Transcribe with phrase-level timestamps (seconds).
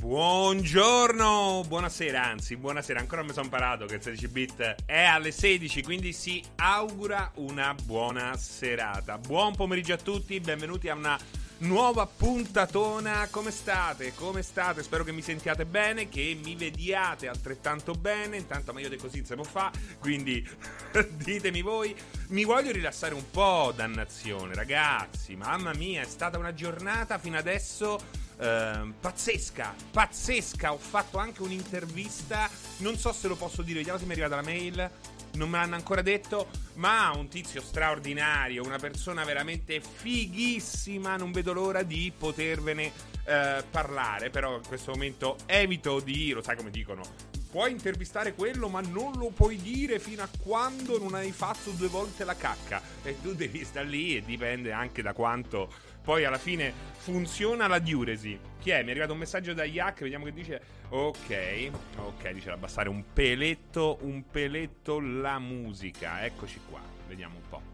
[0.00, 2.98] Buongiorno, buonasera, anzi, buonasera.
[2.98, 7.30] Ancora non mi sono imparato che il 16 bit è alle 16, quindi si augura
[7.34, 9.18] una buona serata.
[9.18, 11.18] Buon pomeriggio a tutti, benvenuti a una
[11.58, 13.28] nuova puntatona.
[13.30, 14.14] Come state?
[14.14, 14.82] Come state?
[14.82, 18.38] Spero che mi sentiate bene, che mi vediate altrettanto bene.
[18.38, 20.42] Intanto meglio di così non si può fa, quindi
[21.12, 21.94] ditemi voi.
[22.28, 25.36] Mi voglio rilassare un po', dannazione, ragazzi.
[25.36, 30.72] Mamma mia, è stata una giornata fino adesso Uh, pazzesca, pazzesca.
[30.72, 32.48] Ho fatto anche un'intervista.
[32.78, 34.90] Non so se lo posso dire, vediamo se mi è arrivata la mail.
[35.32, 36.48] Non me l'hanno ancora detto.
[36.76, 41.16] Ma un tizio straordinario, una persona veramente fighissima.
[41.16, 44.30] Non vedo l'ora di potervene uh, parlare.
[44.30, 46.30] Però in questo momento evito di.
[46.30, 47.02] Lo sai come dicono.
[47.50, 51.88] Puoi intervistare quello, ma non lo puoi dire fino a quando non hai fatto due
[51.88, 52.80] volte la cacca.
[53.02, 55.70] E tu devi stare lì e dipende anche da quanto
[56.02, 58.38] poi alla fine funziona la diuresi.
[58.58, 58.82] Chi è?
[58.82, 60.62] Mi è arrivato un messaggio da Yak, vediamo che dice.
[60.90, 66.24] Ok, ok, dice abbassare un peletto, un peletto la musica.
[66.24, 67.70] Eccoci qua, vediamo un po'.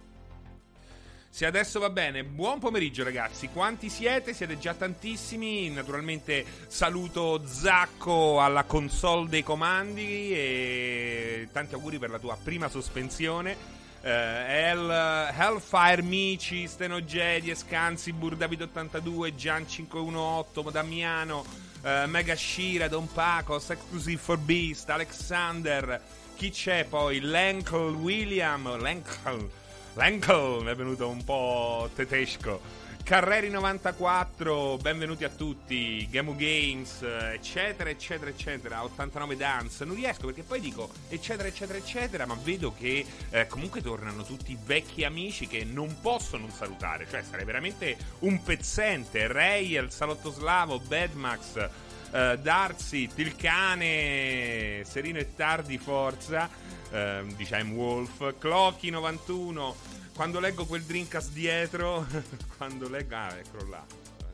[1.36, 4.32] Se adesso va bene, buon pomeriggio ragazzi, quanti siete?
[4.32, 12.18] Siete già tantissimi, naturalmente saluto Zacco alla console dei comandi e tanti auguri per la
[12.18, 13.84] tua prima sospensione.
[14.06, 21.44] Uh, Hell, Hellfire Mici, Steno Jedi, Scansibur, David82, Gian518, Damiano,
[21.82, 26.00] uh, Mega Shira, Don Pacos, Exclusive for Beast, Alexander.
[26.36, 27.18] Chi c'è poi?
[27.18, 28.78] Lenkel William.
[28.80, 29.50] Lenkel.
[29.94, 32.60] Lenkel, è venuto un po' tedesco.
[33.06, 40.42] Carreri 94, benvenuti a tutti, Gamu Games, eccetera, eccetera, eccetera, 89 Dance, non riesco perché
[40.42, 45.62] poi dico eccetera, eccetera, eccetera, ma vedo che eh, comunque tornano tutti vecchi amici che
[45.62, 51.68] non posso non salutare, cioè sarei veramente un pezzente, Ray, il salotto slavo, Badmax,
[52.10, 56.50] eh, Darcy, Tilcane, Serino e Tardi Forza,
[56.90, 59.76] eh, diciamo Wolf, Clocky 91,
[60.16, 62.06] quando leggo quel Dreamcast dietro,
[62.56, 63.14] quando leggo...
[63.14, 63.84] Ah, eccolo là.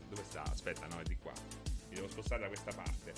[0.08, 0.42] Dove sta?
[0.44, 1.32] Aspetta, no, è di qua.
[1.88, 3.12] Mi devo spostare da questa parte.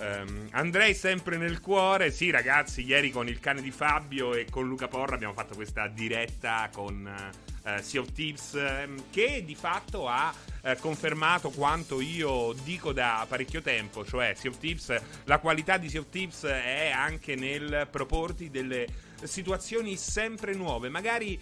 [0.00, 2.10] Um, Andrei sempre nel cuore.
[2.10, 5.86] Sì, ragazzi, ieri con il cane di Fabio e con Luca Porra abbiamo fatto questa
[5.86, 7.10] diretta con
[7.64, 13.24] uh, Sea of Tips um, che di fatto ha uh, confermato quanto io dico da
[13.26, 17.88] parecchio tempo, cioè Sea of Tips, la qualità di Sea of Tips è anche nel
[17.90, 18.86] proporti delle
[19.22, 21.40] situazioni sempre nuove, magari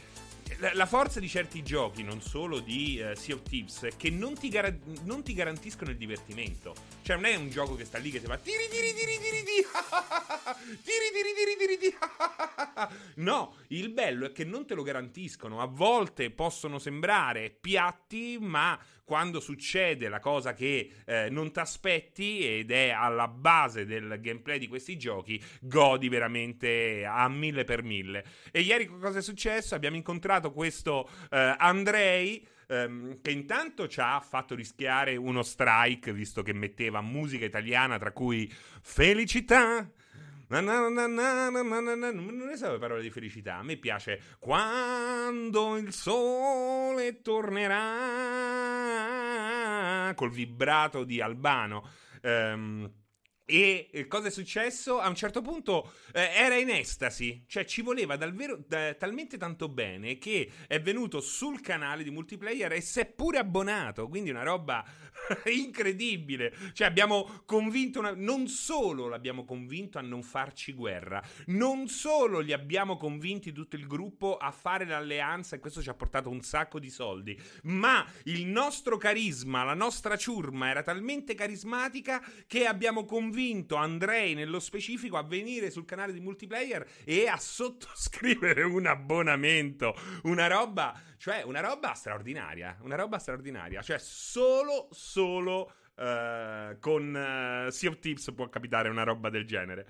[0.73, 4.35] la forza di certi giochi, non solo di uh, Sea of Thieves, è che non
[4.35, 6.75] ti, gar- non ti, garantiscono il divertimento.
[7.03, 9.43] Cioè, non è un gioco che sta lì che si fa tiri tiri tiri tiri
[9.43, 9.67] tiri
[10.83, 11.97] tiri tiri tiri tiri
[13.23, 15.61] No, il bello è che non te lo garantiscono.
[15.61, 22.59] A volte possono sembrare piatti, ma quando succede la cosa che eh, non ti aspetti
[22.59, 28.25] ed è alla base del gameplay di questi giochi, godi veramente a mille per mille.
[28.51, 29.75] E ieri cosa è successo?
[29.75, 32.47] Abbiamo incontrato questo eh, Andrei.
[32.69, 38.13] Um, che intanto ci ha fatto rischiare uno strike visto che metteva musica italiana tra
[38.13, 39.87] cui felicità
[40.61, 43.57] non ne so le parole di felicità.
[43.57, 48.03] A me piace quando il sole tornerà
[50.15, 51.89] col vibrato di Albano.
[52.23, 52.91] Um,
[53.45, 54.99] e cosa è successo?
[54.99, 59.69] A un certo punto eh, era in estasi, cioè ci voleva davvero da, talmente tanto
[59.69, 64.43] bene che è venuto sul canale di multiplayer e si è pure abbonato, quindi una
[64.43, 64.83] roba
[65.53, 66.55] incredibile.
[66.73, 68.13] Cioè abbiamo convinto, una...
[68.15, 73.87] non solo l'abbiamo convinto a non farci guerra, non solo li abbiamo convinti tutto il
[73.87, 78.47] gruppo a fare l'alleanza e questo ci ha portato un sacco di soldi, ma il
[78.47, 85.23] nostro carisma, la nostra ciurma era talmente carismatica che abbiamo convinto Andrei nello specifico a
[85.23, 89.95] venire sul canale di multiplayer e a sottoscrivere un abbonamento.
[90.23, 97.71] Una roba, cioè una roba straordinaria, una roba straordinaria, cioè solo solo uh, con uh,
[97.71, 99.87] Sea of Tips può capitare una roba del genere.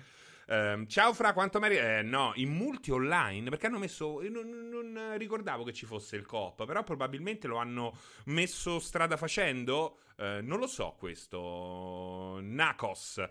[0.46, 4.20] Uh, ciao Fra, quanto mi eh, No, in multi online, perché hanno messo...
[4.28, 7.96] Non, non, ricordavo che ci fosse il coop, però probabilmente lo hanno
[8.26, 10.00] messo strada facendo.
[10.18, 12.40] Uh, non lo so questo.
[12.42, 13.24] Nacos.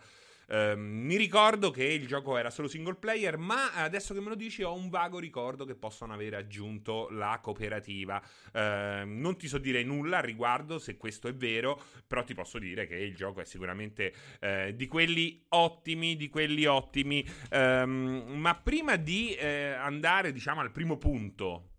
[0.51, 4.35] Uh, mi ricordo che il gioco era solo single player, ma adesso che me lo
[4.35, 8.21] dici ho un vago ricordo che possono aver aggiunto la cooperativa.
[8.53, 12.59] Uh, non ti so dire nulla al riguardo se questo è vero, però ti posso
[12.59, 17.25] dire che il gioco è sicuramente uh, di quelli ottimi, di quelli ottimi.
[17.51, 21.70] Um, ma prima di eh, andare, diciamo, al primo punto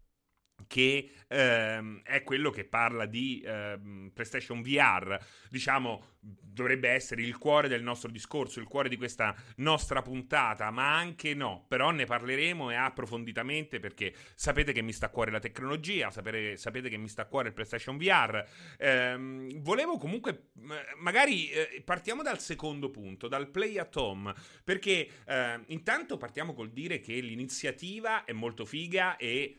[0.73, 5.19] che ehm, è quello che parla di ehm, PlayStation VR,
[5.51, 10.97] diciamo dovrebbe essere il cuore del nostro discorso, il cuore di questa nostra puntata, ma
[10.97, 15.41] anche no, però ne parleremo e approfonditamente perché sapete che mi sta a cuore la
[15.41, 18.43] tecnologia, sapere, sapete che mi sta a cuore il PlayStation VR.
[18.79, 20.53] Ehm, volevo comunque,
[20.97, 24.33] magari eh, partiamo dal secondo punto, dal play at home,
[24.65, 29.59] perché eh, intanto partiamo col dire che l'iniziativa è molto figa e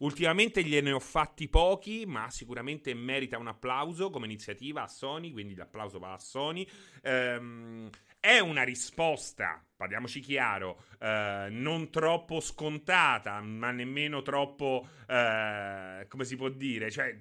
[0.00, 5.54] Ultimamente gliene ho fatti pochi, ma sicuramente merita un applauso come iniziativa a Sony, quindi
[5.54, 6.66] l'applauso va a Sony.
[7.02, 16.24] Ehm, è una risposta, parliamoci chiaro, eh, non troppo scontata, ma nemmeno troppo, eh, come
[16.24, 17.14] si può dire, cioè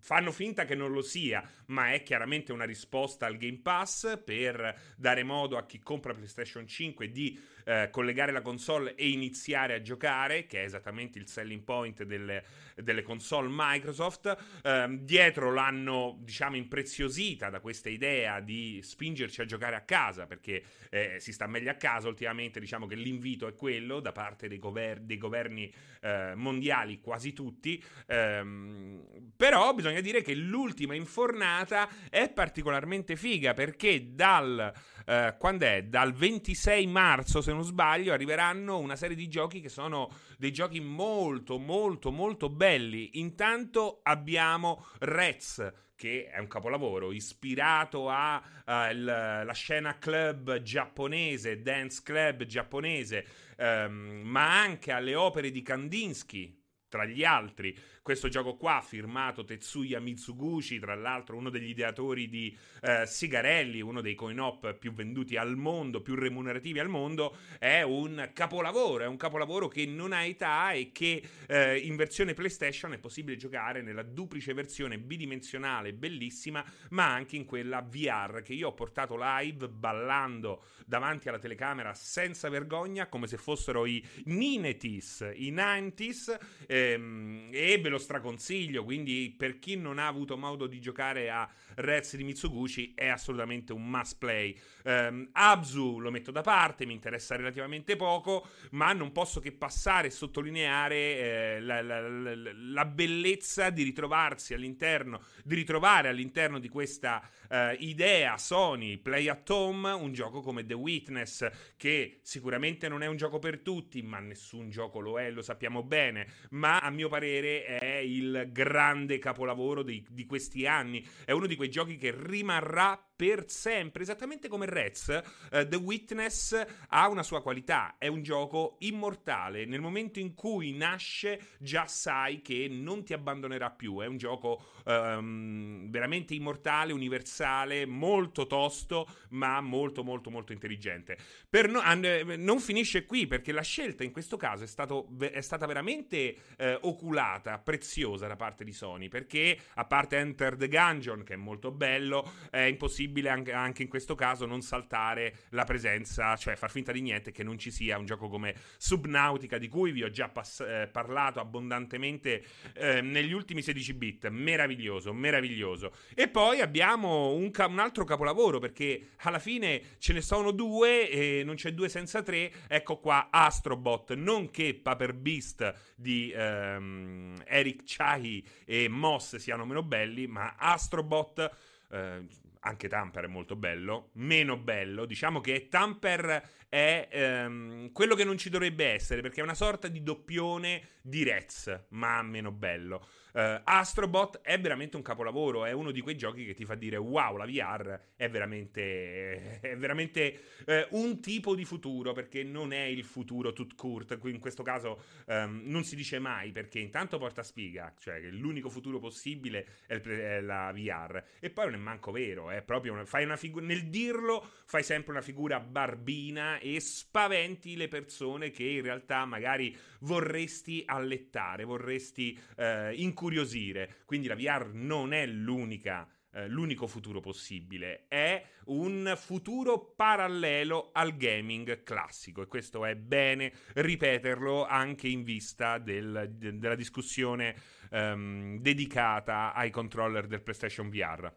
[0.00, 4.94] fanno finta che non lo sia, ma è chiaramente una risposta al Game Pass per
[4.96, 7.38] dare modo a chi compra PlayStation 5 di
[7.68, 12.42] eh, collegare la console e iniziare a giocare, che è esattamente il selling point delle,
[12.76, 14.34] delle console Microsoft.
[14.62, 20.62] Eh, dietro l'hanno, diciamo, impreziosita da questa idea di spingerci a giocare a casa, perché
[20.88, 24.58] eh, si sta meglio a casa ultimamente, diciamo che l'invito è quello da parte dei,
[24.58, 25.70] gover- dei governi
[26.00, 27.82] eh, mondiali, quasi tutti.
[28.06, 34.72] Ehm, però bisogna dire che l'ultima infornata è particolarmente figa, perché dal
[35.08, 35.84] eh, quando è?
[35.84, 40.80] Dal 26 marzo, se non sbaglio, arriveranno una serie di giochi che sono dei giochi
[40.80, 43.10] molto, molto, molto belli.
[43.14, 52.44] Intanto abbiamo Rez che è un capolavoro ispirato alla uh, scena club giapponese, dance club
[52.44, 53.26] giapponese,
[53.56, 56.56] um, ma anche alle opere di Kandinsky,
[56.88, 57.76] tra gli altri,
[58.08, 64.00] questo gioco qua, firmato Tetsuya Mitsuguchi, tra l'altro uno degli ideatori di eh, Sigarelli, uno
[64.00, 69.18] dei coin-op più venduti al mondo, più remunerativi al mondo, è un capolavoro, è un
[69.18, 74.02] capolavoro che non ha età e che eh, in versione PlayStation è possibile giocare nella
[74.02, 80.64] duplice versione bidimensionale bellissima, ma anche in quella VR che io ho portato live ballando
[80.86, 87.88] davanti alla telecamera senza vergogna, come se fossero i Ninetis, i 90s, ehm, e ve
[87.90, 92.92] lo straconsiglio, quindi per chi non ha avuto modo di giocare a Reds di Mitsuguchi
[92.94, 94.58] è assolutamente un must play.
[94.84, 100.08] Um, Abzu lo metto da parte, mi interessa relativamente poco, ma non posso che passare
[100.08, 106.68] e sottolineare eh, la, la, la, la, bellezza di ritrovarsi all'interno, di ritrovare all'interno di
[106.68, 113.02] questa uh, idea Sony Play at Home un gioco come The Witness, che sicuramente non
[113.02, 116.90] è un gioco per tutti, ma nessun gioco lo è, lo sappiamo bene, ma a
[116.90, 121.96] mio parere è il grande capolavoro di, di questi anni, è uno di quei giochi
[121.96, 125.08] che rimarrà per sempre, esattamente come Rez,
[125.50, 130.72] uh, The Witness ha una sua qualità, è un gioco immortale, nel momento in cui
[130.72, 137.86] nasce già sai che non ti abbandonerà più, è un gioco um, veramente immortale, universale,
[137.86, 141.18] molto tosto, ma molto molto molto intelligente.
[141.50, 142.04] No, and,
[142.38, 146.78] non finisce qui perché la scelta in questo caso è, stato, è stata veramente eh,
[146.82, 151.70] oculata, preziosa da parte di Sony, perché a parte Enter the Gungeon, che è molto
[151.70, 156.90] bello, è impossibile possibile anche, in questo caso non saltare la presenza, cioè far finta
[156.90, 160.28] di niente che non ci sia un gioco come Subnautica di cui vi ho già
[160.28, 162.42] pass- eh, parlato abbondantemente
[162.74, 165.92] eh, negli ultimi 16 bit, meraviglioso, meraviglioso.
[166.14, 171.10] E poi abbiamo un, ca- un, altro capolavoro perché alla fine ce ne sono due
[171.10, 177.42] e non c'è due senza tre, ecco qua Astrobot, non che Paper Beast di ehm,
[177.58, 181.50] Eric Chahi e Moss siano meno belli, ma Astrobot...
[181.90, 188.24] Eh, anche Tamper è molto bello, meno bello, diciamo che Tamper è ehm, quello che
[188.24, 193.06] non ci dovrebbe essere, perché è una sorta di doppione di Rez, ma meno bello.
[193.32, 196.96] Uh, Astrobot è veramente un capolavoro, è uno di quei giochi che ti fa dire
[196.96, 202.82] wow, la VR è veramente, è veramente uh, un tipo di futuro, perché non è
[202.82, 207.42] il futuro tout court, in questo caso um, non si dice mai, perché intanto porta
[207.42, 211.78] spiga, cioè che l'unico futuro possibile è, il, è, la VR, e poi non è
[211.78, 216.57] manco vero, è proprio una, fai una figura, nel dirlo fai sempre una figura barbina
[216.58, 224.02] e spaventi le persone che in realtà magari vorresti allettare, vorresti uh, incuriosire.
[224.04, 231.16] Quindi la VR non è l'unica eh, l'unico futuro possibile, è un futuro parallelo al
[231.16, 237.56] gaming classico e questo è bene ripeterlo anche in vista del, de, della discussione
[237.90, 241.32] um, dedicata ai controller del PlayStation VR.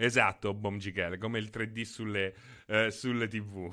[0.00, 2.32] Esatto, Bomgichele, come il 3D sulle,
[2.68, 3.68] uh, sulle TV.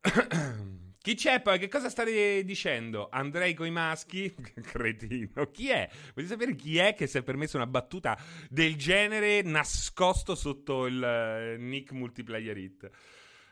[0.98, 1.58] Chi c'è poi?
[1.58, 3.10] Che cosa state dicendo?
[3.10, 4.34] Andrei coi maschi?
[4.64, 5.50] Cretino.
[5.50, 5.90] Chi è?
[6.14, 8.18] Voglio sapere chi è che si è permesso una battuta
[8.48, 12.90] del genere nascosto sotto il uh, nick multiplayer hit.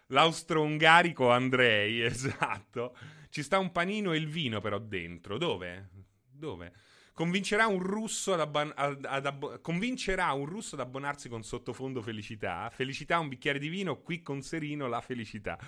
[0.06, 2.96] L'austro-ungarico Andrei, esatto.
[3.28, 5.36] Ci sta un panino e il vino però dentro.
[5.36, 5.90] Dove?
[6.30, 6.72] Dove?
[7.14, 12.00] Convincerà un, russo ad abbon- ad, ad abbo- convincerà un russo ad abbonarsi con sottofondo
[12.00, 12.70] felicità.
[12.70, 15.58] Felicità, un bicchiere di vino, qui con Serino la felicità.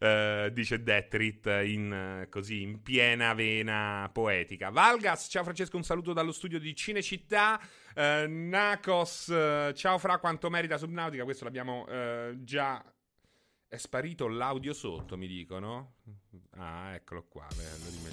[0.00, 4.70] Uh, dice Detrit in, così, in piena vena poetica.
[4.70, 7.60] Valgas, ciao Francesco, un saluto dallo studio di Cinecittà.
[7.94, 9.32] Uh, Nacos,
[9.74, 11.24] ciao Fra, quanto merita Subnautica?
[11.24, 11.86] Questo l'abbiamo
[12.42, 12.82] già...
[13.70, 15.96] È sparito l'audio sotto, mi dicono.
[16.56, 17.46] Ah, eccolo qua,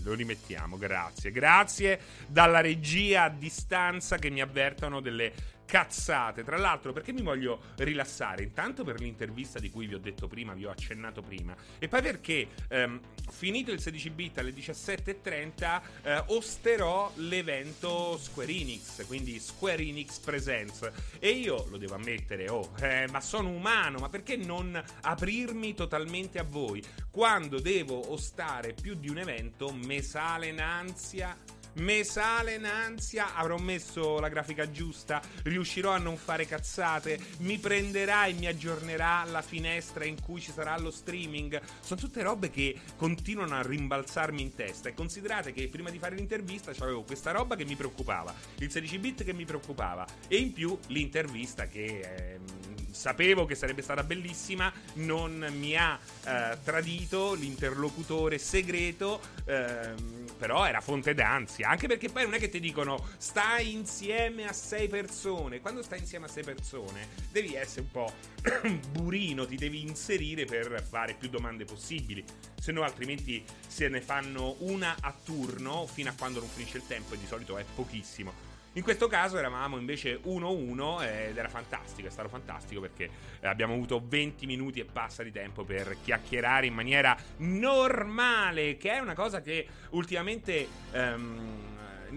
[0.03, 1.31] lo rimettiamo, grazie.
[1.31, 5.31] Grazie dalla regia a distanza che mi avvertono delle
[5.65, 6.43] cazzate.
[6.43, 8.43] Tra l'altro, perché mi voglio rilassare?
[8.43, 12.01] Intanto per l'intervista di cui vi ho detto prima, vi ho accennato prima, e poi
[12.01, 19.81] perché ehm, finito il 16 bit alle 17.30 eh, osterò l'evento Square Enix, quindi Square
[19.81, 20.91] Enix Presents.
[21.19, 26.39] E io lo devo ammettere, oh, eh, ma sono umano, ma perché non aprirmi totalmente
[26.39, 26.83] a voi?
[27.09, 31.37] Quando devo ostare più di un evento, me sale in ansia
[31.75, 37.57] me sale in ansia, avrò messo la grafica giusta, riuscirò a non fare cazzate, mi
[37.57, 41.59] prenderà e mi aggiornerà la finestra in cui ci sarà lo streaming.
[41.81, 44.89] Sono tutte robe che continuano a rimbalzarmi in testa.
[44.89, 48.97] E considerate che prima di fare l'intervista avevo questa roba che mi preoccupava, il 16
[48.99, 50.05] bit che mi preoccupava.
[50.27, 51.83] E in più l'intervista che...
[51.83, 60.65] Eh, sapevo che sarebbe stata bellissima, non mi ha eh, tradito l'interlocutore segreto, ehm, però
[60.65, 64.87] era fonte d'ansia, anche perché poi non è che ti dicono stai insieme a sei
[64.87, 68.13] persone, quando stai insieme a sei persone devi essere un po'
[68.91, 72.23] burino, ti devi inserire per fare più domande possibili,
[72.59, 76.87] se no altrimenti se ne fanno una a turno fino a quando non finisce il
[76.87, 78.44] tempo e di solito è pochissimo.
[78.75, 83.73] In questo caso eravamo invece 1-1 ed era fantastico, è stato fantastico perché eh, abbiamo
[83.73, 89.15] avuto 20 minuti e passa di tempo per chiacchierare in maniera normale, che è una
[89.15, 90.67] cosa che ultimamente...
[90.91, 91.73] Um,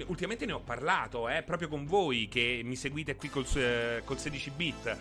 [0.06, 4.18] ultimamente ne ho parlato, eh, proprio con voi che mi seguite qui col, eh, col
[4.18, 4.96] 16 bit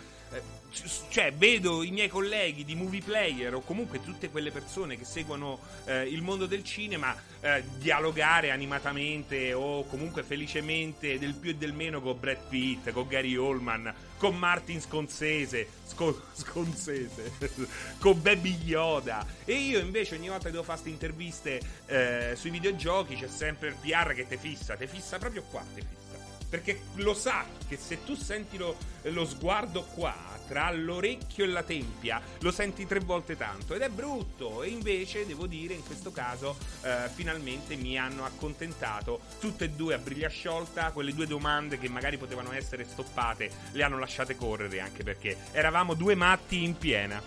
[1.08, 5.58] cioè, vedo i miei colleghi di movie player o comunque tutte quelle persone che seguono
[5.86, 11.72] eh, il mondo del cinema eh, dialogare animatamente o comunque felicemente del più e del
[11.72, 17.32] meno con Brad Pitt, con Gary Oldman, con Martin Scorsese, Sco- Scorsese,
[17.98, 19.26] con Baby Yoda.
[19.44, 23.68] E io invece ogni volta che devo fare queste interviste eh, sui videogiochi c'è sempre
[23.68, 26.07] il PR che te fissa, te fissa proprio qua, te fissa.
[26.48, 30.14] Perché lo sa che se tu senti lo, lo sguardo qua,
[30.48, 34.62] tra l'orecchio e la tempia, lo senti tre volte tanto ed è brutto.
[34.62, 39.94] E invece devo dire, in questo caso, eh, finalmente mi hanno accontentato tutte e due
[39.94, 40.90] a briglia sciolta.
[40.90, 45.92] Quelle due domande che magari potevano essere stoppate, le hanno lasciate correre anche perché eravamo
[45.94, 47.22] due matti in piena.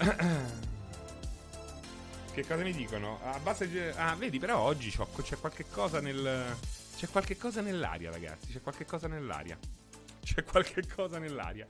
[2.32, 3.18] Che cosa mi dicono?
[3.24, 6.56] A base Ah, vedi, però oggi c'è qualche cosa nel.
[7.00, 8.52] C'è qualche cosa nell'aria, ragazzi.
[8.52, 9.56] C'è qualche cosa nell'aria.
[10.22, 11.66] C'è qualche cosa nell'aria.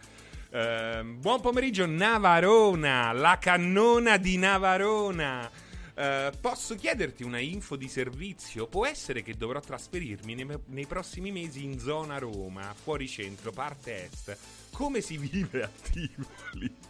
[0.50, 5.48] Uh, buon pomeriggio, Navarona, la cannona di Navarona.
[5.94, 8.66] Uh, posso chiederti una info di servizio?
[8.66, 14.06] Può essere che dovrò trasferirmi nei, nei, prossimi mesi in zona Roma, fuori centro, parte
[14.06, 14.36] est.
[14.72, 16.89] Come si vive a Tivoli?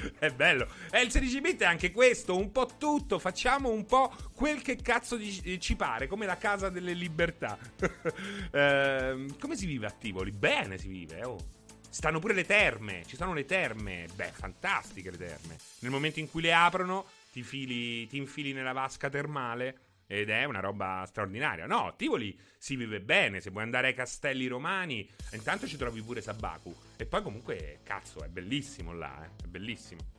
[0.18, 0.68] È bello.
[0.90, 3.18] È il 16 bit è anche questo, un po' tutto.
[3.18, 7.58] Facciamo un po' quel che cazzo di, ci pare, come la casa delle libertà.
[8.50, 10.32] eh, come si vive a Tivoli?
[10.32, 11.54] Bene si vive, oh.
[11.88, 14.06] Stanno pure le terme, ci sono le terme.
[14.14, 15.56] Beh, fantastiche le terme.
[15.78, 20.44] Nel momento in cui le aprono, ti, fili, ti infili nella vasca termale ed è
[20.44, 21.66] una roba straordinaria.
[21.66, 23.40] No, Tivoli si vive bene.
[23.40, 26.74] Se vuoi andare ai castelli romani, intanto ci trovi pure Sabaku.
[26.96, 29.44] E poi, comunque, cazzo, è bellissimo là, eh?
[29.44, 30.14] È bellissimo.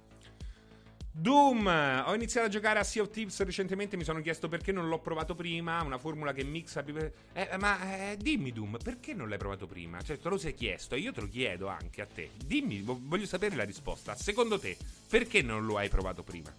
[1.19, 1.65] Doom!
[2.05, 3.97] Ho iniziato a giocare a Sea of Thieves recentemente.
[3.97, 5.81] Mi sono chiesto perché non l'ho provato prima.
[5.81, 6.85] Una formula che mixa.
[7.33, 9.99] Eh, ma eh, dimmi, Doom, perché non l'hai provato prima?
[9.99, 12.29] Cioè, te lo sei chiesto e io te lo chiedo anche a te.
[12.45, 14.13] Dimmi, voglio sapere la risposta.
[14.13, 14.77] Secondo te,
[15.09, 16.53] perché non lo hai provato prima?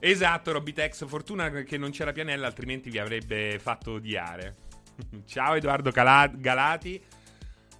[0.00, 1.06] Esatto, Robitex.
[1.06, 4.56] Fortuna che non c'era Pianella, altrimenti vi avrebbe fatto odiare.
[5.26, 7.02] Ciao Edoardo Cala- Galati.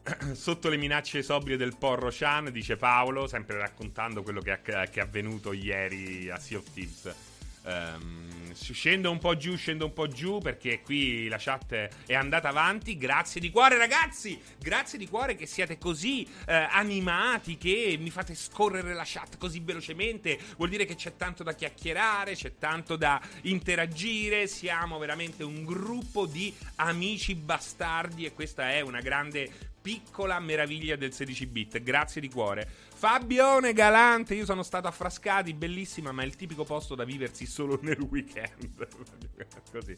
[0.33, 5.01] Sotto le minacce sobrie del porro Chan, dice Paolo, sempre raccontando quello che, è, che
[5.01, 7.28] è avvenuto ieri a Sea of Thieves.
[7.69, 12.49] Um, scendo un po' giù, scendo un po' giù perché qui la chat è andata
[12.49, 12.97] avanti.
[12.97, 14.41] Grazie di cuore, ragazzi!
[14.59, 19.61] Grazie di cuore che siete così eh, animati, che mi fate scorrere la chat così
[19.61, 20.39] velocemente.
[20.57, 24.47] Vuol dire che c'è tanto da chiacchierare, c'è tanto da interagire.
[24.47, 31.13] Siamo veramente un gruppo di amici bastardi e questa è una grande piccola meraviglia del
[31.13, 31.83] 16 bit.
[31.83, 32.69] Grazie di cuore.
[32.95, 37.47] Fabione Galante, io sono stato a Frascati, bellissima, ma è il tipico posto da viversi
[37.47, 38.89] solo nel weekend.
[39.71, 39.97] Così.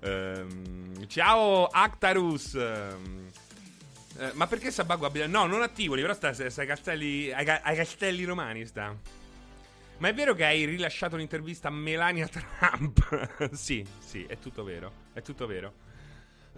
[0.00, 2.52] Um, ciao Actarus.
[2.54, 5.26] Uh, ma perché Sabago abbia...
[5.26, 8.94] No, non attivo, però sta, sta ai, castelli, ai, ai castelli romani sta.
[10.02, 13.52] Ma è vero che hai rilasciato un'intervista a Melania Trump?
[13.54, 14.92] sì, sì, è tutto vero.
[15.12, 15.72] È tutto vero.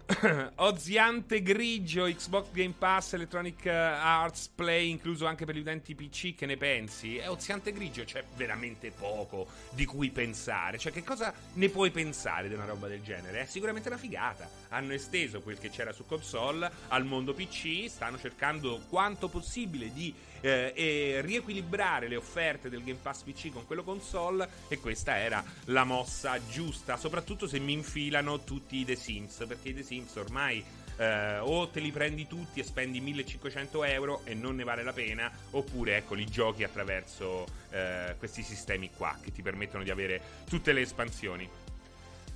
[0.57, 6.47] Oziante grigio, Xbox Game Pass, Electronic Arts Play, incluso anche per gli utenti PC, che
[6.47, 7.17] ne pensi?
[7.17, 10.79] È Oziante grigio, c'è veramente poco di cui pensare.
[10.79, 13.43] Cioè, che cosa ne puoi pensare di una roba del genere?
[13.43, 14.49] È sicuramente una figata.
[14.69, 20.15] Hanno esteso quel che c'era su console al mondo PC, stanno cercando quanto possibile di
[20.45, 25.85] eh, riequilibrare le offerte del Game Pass PC con quello console e questa era la
[25.85, 30.63] mossa giusta, soprattutto se mi infilano tutti i The Sims, perché i The Sims ormai
[30.97, 34.93] eh, o te li prendi tutti e spendi 1500 euro e non ne vale la
[34.93, 40.21] pena, oppure ecco li giochi attraverso eh, questi sistemi qua che ti permettono di avere
[40.49, 41.49] tutte le espansioni.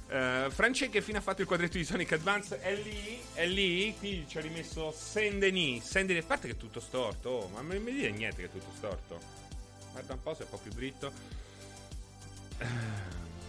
[0.08, 2.60] Uh, Francesca che fine ha fatto il quadretto di Sonic Advance?
[2.60, 3.94] È lì, è lì.
[3.98, 5.84] Qui ci ha rimesso Saint-Denis.
[5.84, 7.28] Saint-Denis, a parte che è tutto storto.
[7.28, 9.20] Oh, ma non mi dire niente che è tutto storto.
[9.92, 11.12] Guarda un po' se è un po' più dritto.
[12.58, 12.64] Uh,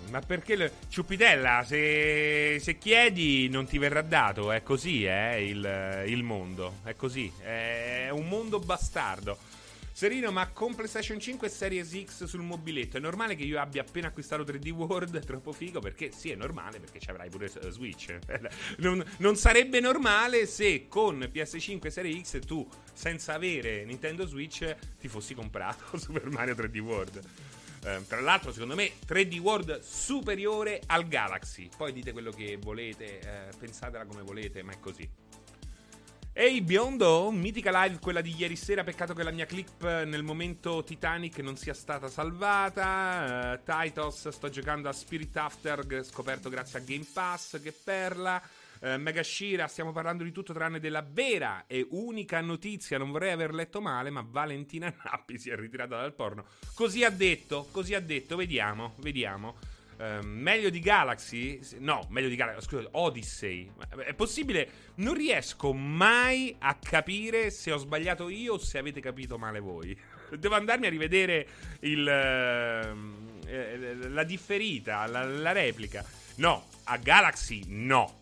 [0.10, 0.72] ma perché le...
[0.90, 2.60] Ciupitella, se...
[2.60, 4.52] se, chiedi non ti verrà dato.
[4.52, 6.80] È così, eh, il, il mondo.
[6.84, 7.32] È così.
[7.40, 9.38] È un mondo bastardo.
[9.92, 13.82] Serino, ma con PlayStation 5 e Series X sul mobiletto è normale che io abbia
[13.82, 15.18] appena acquistato 3D World?
[15.18, 15.80] È troppo figo?
[15.80, 18.18] Perché sì, è normale, perché ci avrai pure uh, Switch.
[18.80, 24.76] non, non, sarebbe normale se con PS5 e Series X tu, senza avere Nintendo Switch,
[25.00, 27.22] ti fossi comprato Super Mario 3D World.
[27.84, 31.70] Eh, tra l'altro, secondo me, 3D World superiore al Galaxy.
[31.76, 35.10] Poi dite quello che volete, eh, pensatela come volete, ma è così.
[36.42, 40.86] Ehi biondo, mitica live quella di ieri sera, peccato che la mia clip nel momento
[40.86, 43.60] Titanic non sia stata salvata.
[43.60, 48.42] Uh, Titos, sto giocando a Spirit After, scoperto grazie a Game Pass, che perla.
[48.80, 53.32] Uh, Mega Shira, stiamo parlando di tutto tranne della vera e unica notizia, non vorrei
[53.32, 56.46] aver letto male, ma Valentina Nappi si è ritirata dal porno.
[56.74, 59.58] Così ha detto, così ha detto, vediamo, vediamo.
[60.00, 61.60] Uh, meglio di Galaxy?
[61.80, 62.66] No, meglio di Galaxy.
[62.66, 63.70] Scusate, Odyssey.
[64.06, 64.70] È possibile?
[64.96, 69.94] Non riesco mai a capire se ho sbagliato io o se avete capito male voi.
[70.40, 71.46] Devo andarmi a rivedere
[71.82, 76.06] il, uh, la differita, la, la replica.
[76.36, 78.20] No, a Galaxy no.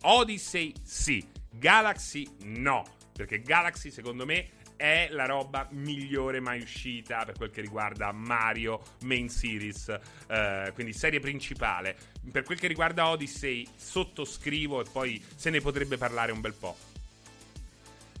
[0.00, 1.22] Odyssey sì.
[1.50, 2.82] Galaxy no.
[3.12, 8.82] Perché Galaxy secondo me è la roba migliore mai uscita per quel che riguarda Mario
[9.02, 11.96] Main Series, eh, quindi serie principale.
[12.32, 16.76] Per quel che riguarda Odyssey, sottoscrivo e poi se ne potrebbe parlare un bel po'.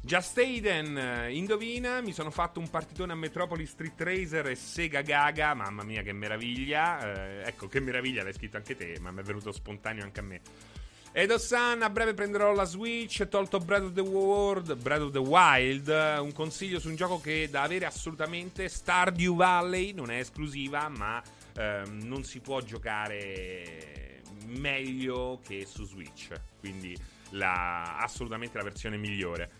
[0.00, 5.00] Just Aiden, eh, indovina, mi sono fatto un partitone a Metropolis Street Racer e Sega
[5.00, 9.18] Gaga, mamma mia che meraviglia, eh, ecco che meraviglia l'hai scritto anche te, ma mi
[9.18, 10.40] è venuto spontaneo anche a me.
[11.14, 15.88] Edo-san, a breve prenderò la Switch, tolto Breath of the World, Breath of the Wild,
[15.88, 21.22] un consiglio su un gioco che da avere assolutamente, Stardew Valley, non è esclusiva, ma
[21.54, 26.96] ehm, non si può giocare meglio che su Switch, quindi
[27.32, 29.50] la, assolutamente la versione migliore.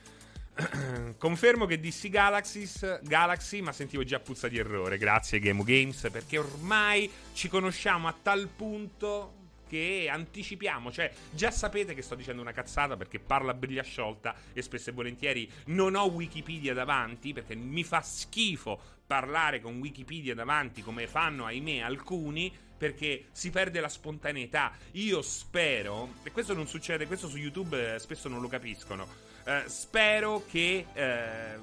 [1.18, 4.96] Confermo che dissi Galaxies, Galaxy, ma sentivo già puzza di errore.
[4.96, 9.40] Grazie Game Games, perché ormai ci conosciamo a tal punto
[9.72, 14.34] che anticipiamo, cioè già sapete che sto dicendo una cazzata perché parlo a briglia sciolta
[14.52, 20.34] e spesso e volentieri non ho Wikipedia davanti perché mi fa schifo parlare con Wikipedia
[20.34, 24.72] davanti come fanno ahimè alcuni perché si perde la spontaneità.
[24.92, 29.06] Io spero, e questo non succede, questo su YouTube eh, spesso non lo capiscono,
[29.44, 31.56] eh, spero che eh,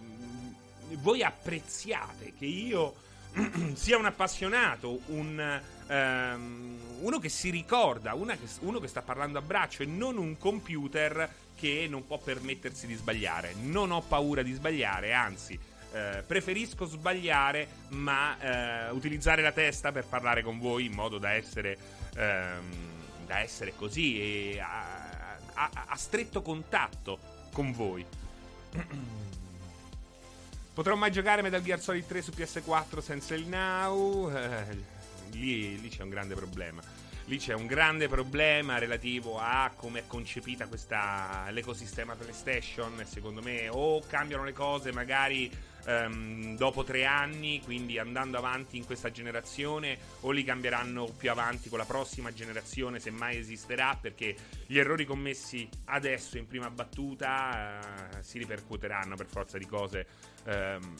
[0.95, 3.07] voi apprezziate che io
[3.73, 9.41] sia un appassionato, un, um, uno che si ricorda, che, uno che sta parlando a
[9.41, 13.53] braccio e non un computer che non può permettersi di sbagliare.
[13.61, 15.59] Non ho paura di sbagliare, anzi.
[15.91, 21.31] Eh, preferisco sbagliare, ma eh, utilizzare la testa per parlare con voi in modo da
[21.31, 21.77] essere,
[22.15, 22.63] ehm,
[23.25, 27.19] da essere così a, a, a stretto contatto
[27.51, 28.05] con voi.
[30.79, 34.33] Potrò mai giocare Metal Gear Solid 3 su PS4 senza il Now?
[34.33, 34.77] Eh,
[35.31, 36.81] lì, lì c'è un grande problema
[37.25, 43.05] lì c'è un grande problema relativo a come è concepita questa, l'ecosistema PlayStation.
[43.05, 45.51] Secondo me, o cambiano le cose magari
[45.85, 51.69] um, dopo tre anni, quindi andando avanti in questa generazione, o li cambieranno più avanti
[51.69, 57.79] con la prossima generazione, se mai esisterà, perché gli errori commessi adesso in prima battuta
[57.79, 60.05] uh, si ripercuoteranno per forza di cose.
[60.45, 60.95] Um,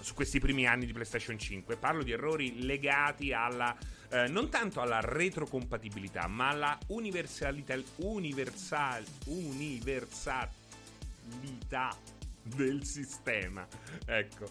[0.00, 1.76] su questi primi anni di PlayStation 5.
[1.76, 3.76] Parlo di errori legati alla
[4.10, 10.48] eh, non tanto alla retrocompatibilità, ma alla universalità, universal, universalità
[12.54, 13.66] del sistema.
[14.06, 14.46] Ecco.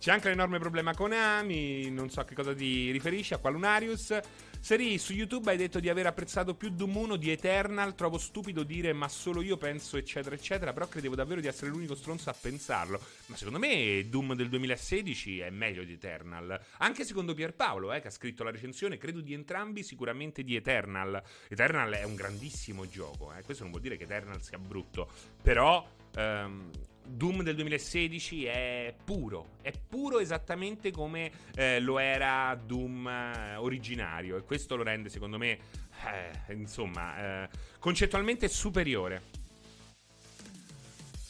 [0.00, 4.18] C'è anche l'enorme problema con Ami, non so a che cosa ti riferisci, a Qualunarius.
[4.58, 7.94] Seri, su YouTube hai detto di aver apprezzato più Doom 1 di Eternal.
[7.94, 10.72] Trovo stupido dire ma solo io penso, eccetera, eccetera.
[10.72, 12.98] Però credevo davvero di essere l'unico stronzo a pensarlo.
[13.26, 16.58] Ma secondo me Doom del 2016 è meglio di Eternal.
[16.78, 21.22] Anche secondo Pierpaolo, eh, che ha scritto la recensione, credo di entrambi, sicuramente di Eternal.
[21.48, 23.34] Eternal è un grandissimo gioco.
[23.34, 23.42] Eh.
[23.42, 25.10] Questo non vuol dire che Eternal sia brutto.
[25.42, 25.98] Però.
[26.16, 26.70] Um,
[27.10, 34.36] Doom del 2016 è puro, è puro esattamente come eh, lo era Doom eh, originario
[34.36, 35.58] e questo lo rende secondo me,
[36.06, 39.38] eh, insomma, eh, concettualmente superiore.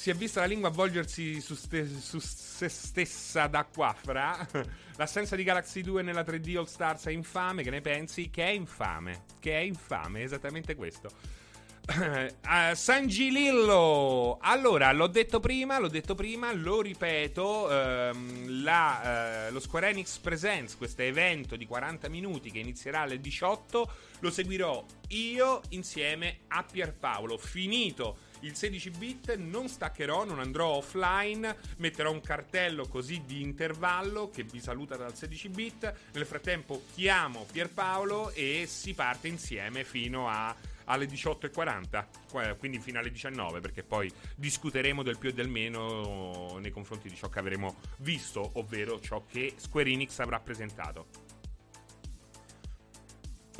[0.00, 4.46] Si è vista la lingua avvolgersi su, ste- su se stessa da qua, fra.
[4.96, 8.30] L'assenza di Galaxy 2 nella 3D All Stars è infame, che ne pensi?
[8.30, 11.39] Che è infame, che è infame, esattamente questo
[11.90, 14.38] uh, San Gilillo.
[14.40, 18.16] Allora, l'ho detto prima, l'ho detto prima, lo ripeto, uh,
[18.62, 23.92] la, uh, lo Square Enix Presents, questo evento di 40 minuti che inizierà alle 18,
[24.20, 27.36] lo seguirò io insieme a Pierpaolo.
[27.38, 34.30] Finito il 16 bit non staccherò, non andrò offline, metterò un cartello così di intervallo
[34.30, 35.94] che vi saluta dal 16 bit.
[36.12, 40.54] Nel frattempo chiamo Pierpaolo e si parte insieme fino a
[40.90, 46.70] alle 18.40, quindi fino alle 19, perché poi discuteremo del più e del meno nei
[46.70, 51.28] confronti di ciò che avremo visto, ovvero ciò che Square Enix avrà presentato.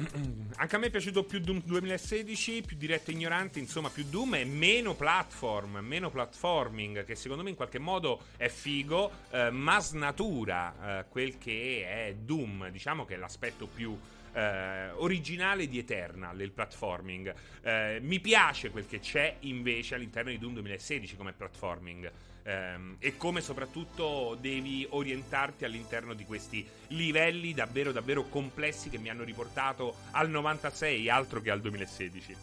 [0.56, 4.34] Anche a me è piaciuto più Doom 2016, più diretto e ignorante, insomma più Doom
[4.34, 9.78] e meno platform, meno platforming, che secondo me in qualche modo è figo, eh, ma
[9.80, 13.96] snatura eh, quel che è Doom, diciamo che è l'aspetto più
[14.32, 17.34] eh, originale di Eternal, il platforming.
[17.62, 22.10] Eh, mi piace quel che c'è invece all'interno di Doom 2016 come platforming.
[22.42, 29.10] Um, e come soprattutto devi orientarti all'interno di questi livelli davvero davvero complessi che mi
[29.10, 32.36] hanno riportato al 96 altro che al 2016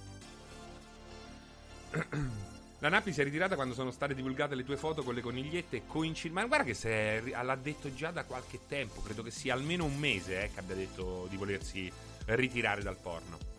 [2.79, 5.87] La Nappi si è ritirata quando sono state divulgate le tue foto con le conigliette.
[5.87, 9.01] Coincid- Ma guarda che se l'ha detto già da qualche tempo.
[9.01, 11.91] Credo che sia almeno un mese eh, che abbia detto di volersi
[12.25, 13.55] ritirare dal porno.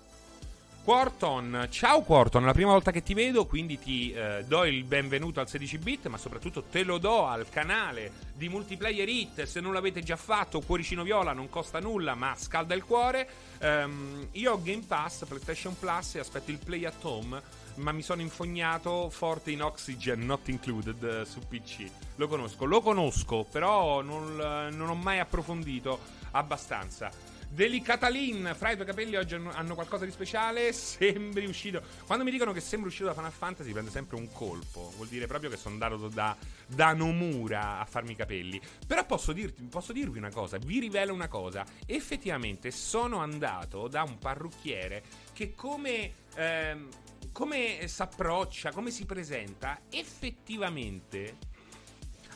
[0.84, 4.84] Quarton, ciao Quarton, è la prima volta che ti vedo, quindi ti eh, do il
[4.84, 9.42] benvenuto al 16 bit, ma soprattutto te lo do al canale di Multiplayer Hit.
[9.42, 13.28] Se non l'avete già fatto, Cuoricino Viola non costa nulla, ma scalda il cuore.
[13.60, 18.02] Um, io ho Game Pass, PlayStation Plus e aspetto il Play at Home ma mi
[18.02, 21.90] sono infognato forte in Oxygen Not Included eh, su PC.
[22.16, 25.98] Lo conosco, lo conosco, però non, non ho mai approfondito
[26.32, 27.10] abbastanza.
[27.50, 30.70] Delicatalin, fra i tuoi capelli oggi hanno qualcosa di speciale?
[30.74, 31.82] Sembri uscito.
[32.04, 34.92] Quando mi dicono che sembri uscito da Final Fantasy, prende sempre un colpo.
[34.96, 36.36] Vuol dire proprio che sono andato da,
[36.66, 38.60] da Nomura a farmi i capelli.
[38.86, 41.64] Però posso, dirti, posso dirvi una cosa, vi rivelo una cosa.
[41.86, 46.12] Effettivamente sono andato da un parrucchiere che come.
[46.34, 46.88] Ehm,
[47.32, 51.56] come si approccia, come si presenta, effettivamente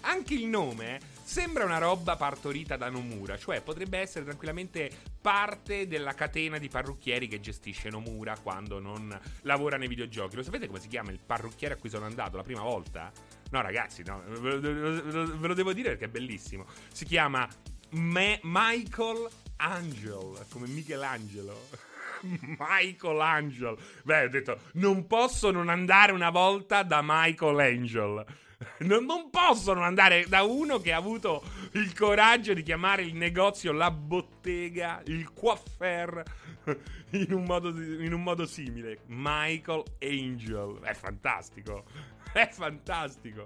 [0.02, 6.14] anche il nome sembra una roba partorita da Nomura, cioè potrebbe essere tranquillamente parte della
[6.14, 10.36] catena di parrucchieri che gestisce Nomura quando non lavora nei videogiochi.
[10.36, 13.12] Lo sapete come si chiama il parrucchiere a cui sono andato la prima volta?
[13.50, 16.66] No, ragazzi, no, ve, lo, ve lo devo dire perché è bellissimo.
[16.92, 17.48] Si chiama
[17.90, 21.90] Me- Michael Angel, come Michelangelo.
[22.58, 23.76] Michael Angel.
[24.04, 28.24] Beh, ho detto, non posso non andare una volta da Michael Angel.
[28.78, 33.14] Non, non, posso non andare da uno che ha avuto il coraggio di chiamare il
[33.14, 36.22] negozio la bottega, il coiffer
[37.10, 39.00] in un modo, in un modo simile.
[39.06, 40.78] Michael Angel.
[40.80, 41.84] È fantastico.
[42.32, 43.42] È fantastico.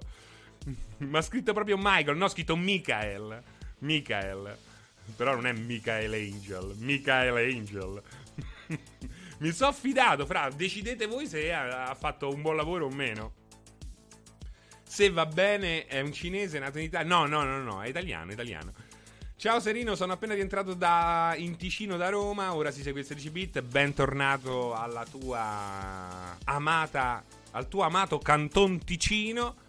[0.97, 3.41] Ma scritto proprio Michael, no, ha scritto Michael.
[3.79, 4.57] Michael.
[5.15, 6.75] Però non è Michael Angel.
[6.79, 8.01] Michael Angel.
[9.39, 13.33] Mi sono fidato, fra, decidete voi se ha, fatto un buon lavoro o meno.
[14.83, 17.07] Se va bene, è un cinese nato in Italia.
[17.07, 18.73] No, no, no, no, è italiano, italiano.
[19.35, 23.29] Ciao Serino, sono appena rientrato da, in Ticino da Roma, ora si segue il 16
[23.29, 29.65] bit, bentornato alla tua amata, al tuo amato Canton Ticino.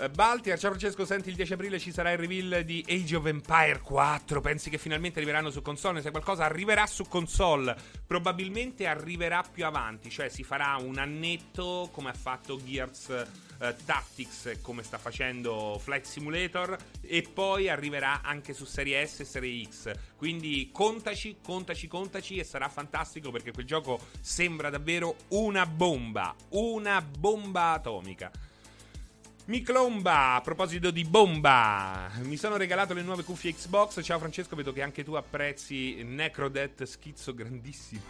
[0.00, 3.26] Eh, Baltiar, ciao Francesco, senti il 10 aprile ci sarà il reveal di Age of
[3.26, 6.00] Empire 4, pensi che finalmente arriveranno su console?
[6.00, 6.46] Sai qualcosa?
[6.46, 12.58] Arriverà su console, probabilmente arriverà più avanti, cioè si farà un annetto come ha fatto
[12.64, 19.20] Gears eh, Tactics come sta facendo Flight Simulator e poi arriverà anche su Serie S
[19.20, 19.92] e Serie X.
[20.16, 27.02] Quindi contaci, contaci, contaci e sarà fantastico perché quel gioco sembra davvero una bomba, una
[27.02, 28.30] bomba atomica.
[29.50, 34.00] Miclomba, a proposito di bomba, mi sono regalato le nuove cuffie Xbox.
[34.00, 38.00] Ciao Francesco, vedo che anche tu apprezzi Necrodet schizzo grandissimo.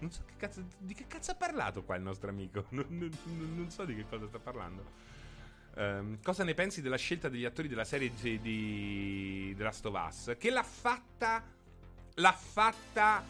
[0.00, 2.66] Non so che cazzo, di che cazzo ha parlato qua il nostro amico.
[2.68, 3.10] Non, non,
[3.56, 4.84] non so di che cosa sta parlando.
[5.76, 10.06] Um, cosa ne pensi della scelta degli attori della serie di, di The Last of
[10.06, 10.36] Us?
[10.38, 11.42] Che l'ha fatta.
[12.16, 13.24] L'ha fatta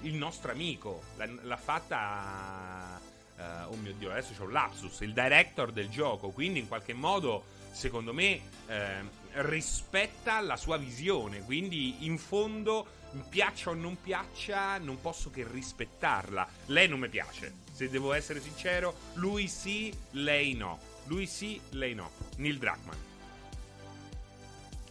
[0.00, 1.02] il nostro amico.
[1.16, 2.98] L'ha, l'ha fatta.
[3.38, 5.00] Uh, oh mio dio, adesso c'è un lapsus.
[5.00, 6.30] Il director del gioco.
[6.30, 9.02] Quindi, in qualche modo, secondo me, eh,
[9.42, 11.42] rispetta la sua visione.
[11.42, 12.96] Quindi, in fondo
[13.28, 16.48] piaccia o non piaccia, non posso che rispettarla.
[16.66, 18.94] Lei non mi piace, se devo essere sincero.
[19.14, 20.78] Lui sì, lei no.
[21.04, 22.10] Lui sì, lei no.
[22.36, 22.96] Neil Druckmann.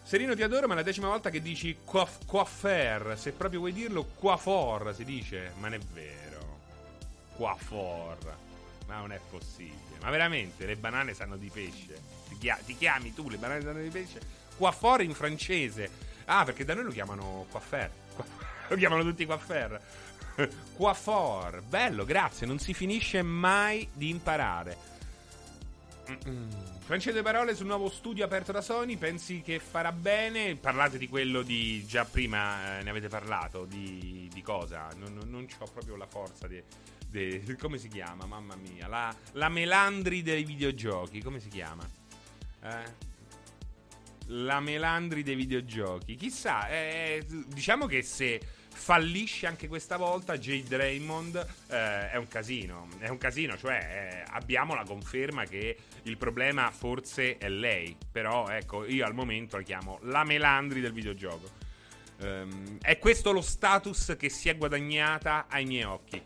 [0.03, 3.15] Serino ti adoro, ma è la decima volta che dici coiff- coiffer.
[3.17, 5.51] Se proprio vuoi dirlo, coiffor si dice.
[5.57, 6.26] Ma non è vero.
[7.37, 8.17] Coiffor.
[8.87, 9.97] Ma non è possibile.
[10.01, 12.01] Ma veramente, le banane sanno di pesce.
[12.27, 14.19] Ti, chia- ti chiami tu, le banane sanno di pesce?
[14.57, 15.89] Coiffor in francese.
[16.25, 17.91] Ah, perché da noi lo chiamano coiffer.
[18.69, 19.79] Lo chiamano tutti coiffer.
[20.75, 21.61] Coiffor.
[21.67, 22.45] Bello, grazie.
[22.45, 24.77] Non si finisce mai di imparare.
[26.87, 28.95] Francese parole sul nuovo studio aperto da Sony.
[28.95, 30.55] Pensi che farà bene?
[30.55, 31.85] Parlate di quello di.
[31.85, 33.65] Già prima eh, ne avete parlato.
[33.65, 34.87] Di, di cosa?
[34.95, 36.63] Non, non, ho proprio la forza di.
[37.09, 38.25] di come si chiama?
[38.25, 38.87] Mamma mia.
[38.87, 41.21] La, la Melandri dei videogiochi.
[41.21, 41.85] Come si chiama?
[42.63, 43.05] Eh?
[44.27, 46.15] la Melandri dei videogiochi.
[46.15, 48.39] Chissà, eh, diciamo che se
[48.77, 51.35] fallisce anche questa volta Jade Raymond
[51.67, 56.71] eh, è un casino è un casino cioè eh, abbiamo la conferma che il problema
[56.71, 61.49] forse è lei però ecco io al momento la chiamo la Melandri del videogioco
[62.19, 66.21] um, è questo lo status che si è guadagnata ai miei occhi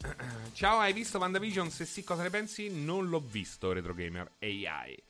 [0.52, 1.70] Ciao, hai visto WandaVision?
[1.70, 2.70] Se sì, cosa ne pensi?
[2.70, 5.05] Non l'ho visto, Retro Gamer AI.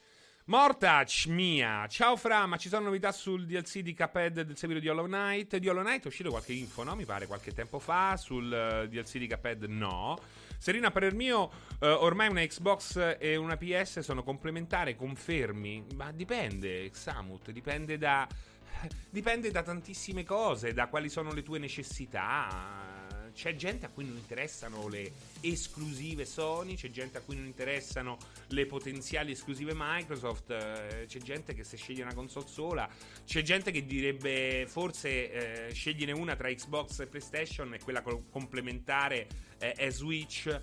[0.49, 4.89] Mortac mia, ciao Fra, ma ci sono novità sul DLC di Cuphead del seguito di
[4.89, 5.57] Hollow Knight?
[5.57, 6.95] Di Hollow Knight è uscito qualche info, no?
[6.95, 10.17] Mi pare qualche tempo fa, sul eh, DLC di Cuphead no.
[10.57, 15.85] Serena, per il mio, uh, ormai una Xbox e una PS sono complementari, confermi?
[15.97, 18.29] Ma dipende, Xamut, dipende da...
[19.11, 24.17] Dipende da tantissime cose, da quali sono le tue necessità c'è gente a cui non
[24.17, 28.17] interessano le esclusive Sony, c'è gente a cui non interessano
[28.49, 32.89] le potenziali esclusive Microsoft, eh, c'è gente che se sceglie una console sola,
[33.27, 39.29] c'è gente che direbbe forse eh, scegliene una tra Xbox e PlayStation e quella complementare
[39.59, 40.59] eh, è Switch.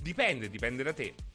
[0.00, 1.33] Dipende, dipende da te.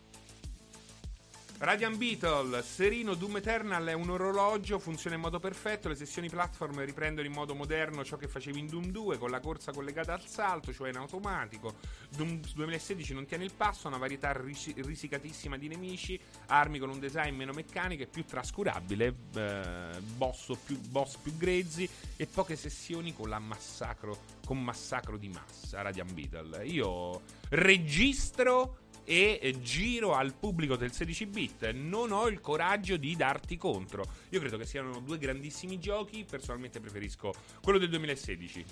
[1.62, 6.86] Radiant Beetle, Serino Doom Eternal è un orologio, funziona in modo perfetto, le sessioni platform
[6.86, 10.26] riprendono in modo moderno ciò che facevi in Doom 2 con la corsa collegata al
[10.26, 11.76] salto, cioè in automatico.
[12.15, 16.91] Doom 2016 non tiene il passo, ha una varietà ris- risicatissima di nemici, armi con
[16.91, 22.56] un design meno meccanico e più trascurabile, eh, boss, più, boss più grezzi e poche
[22.56, 25.82] sessioni con, massacro, con massacro di massa.
[25.82, 26.65] Radiant Beetle.
[26.67, 31.72] Io registro e giro al pubblico del 16 bit.
[31.72, 34.06] Non ho il coraggio di darti contro.
[34.30, 36.24] Io credo che siano due grandissimi giochi.
[36.30, 38.65] Personalmente preferisco quello del 2016.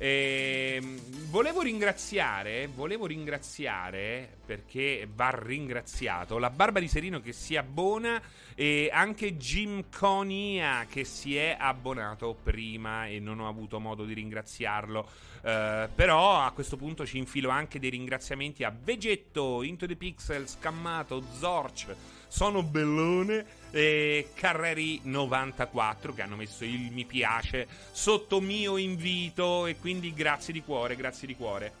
[0.00, 7.56] E ehm, volevo ringraziare, volevo ringraziare perché va ringraziato la Barba di Serino che si
[7.56, 8.22] abbona
[8.54, 14.14] e anche Jim Conia che si è abbonato prima e non ho avuto modo di
[14.14, 15.08] ringraziarlo.
[15.38, 20.48] Uh, però a questo punto ci infilo anche dei ringraziamenti a Vegetto, Into the Pixel,
[20.48, 21.94] Scammato, Zorch,
[22.28, 30.14] Sono Bellone e Carreri94 che hanno messo il mi piace sotto mio invito e quindi
[30.14, 31.72] grazie di cuore, grazie di cuore.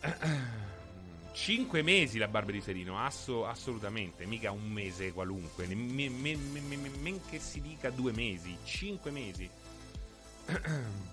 [1.32, 6.92] Cinque mesi la barba di Serino, asso, assolutamente, mica un mese qualunque, men, men, men,
[7.00, 9.48] men che si dica due mesi, cinque mesi.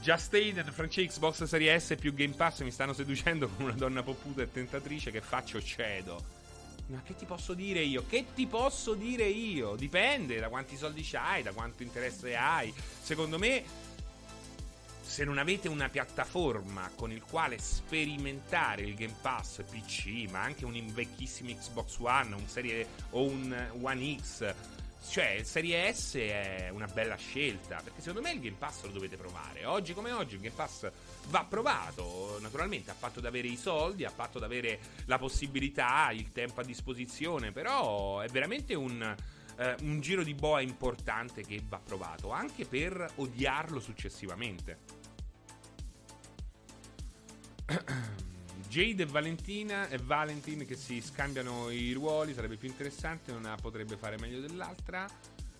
[0.00, 4.02] Just Aiden, Francia Xbox Series S più Game Pass mi stanno seducendo con una donna
[4.02, 6.43] popputa e tentatrice che faccio cedo.
[6.86, 8.04] Ma che ti posso dire io?
[8.06, 9.74] Che ti posso dire io?
[9.74, 12.72] Dipende da quanti soldi hai, da quanto interesse hai.
[13.00, 13.64] Secondo me,
[15.00, 20.64] se non avete una piattaforma con il quale sperimentare il Game Pass PC, ma anche
[20.64, 24.54] un vecchissimo Xbox One, un serie o un One X
[25.08, 29.16] cioè, Serie S è una bella scelta, perché secondo me il Game Pass lo dovete
[29.16, 29.64] provare.
[29.64, 30.90] Oggi come oggi il Game Pass
[31.28, 36.10] va provato, naturalmente a patto di avere i soldi, a patto di avere la possibilità,
[36.10, 39.14] il tempo a disposizione, però è veramente un,
[39.56, 44.78] eh, un giro di boa importante che va provato, anche per odiarlo successivamente.
[48.74, 53.96] Jade e Valentina e Valentin che si scambiano i ruoli, sarebbe più interessante, una potrebbe
[53.96, 55.06] fare meglio dell'altra.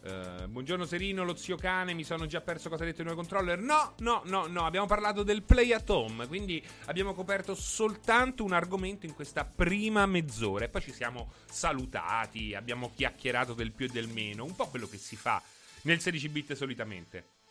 [0.02, 3.20] Uh, buongiorno Serino, lo zio cane, mi sono già perso cosa ha detto il nuovo
[3.20, 3.60] controller.
[3.60, 8.52] No, no, no, no, abbiamo parlato del play at home, quindi abbiamo coperto soltanto un
[8.52, 13.90] argomento in questa prima mezz'ora e poi ci siamo salutati, abbiamo chiacchierato del più e
[13.90, 15.40] del meno, un po' quello che si fa
[15.82, 17.43] nel 16 bit solitamente.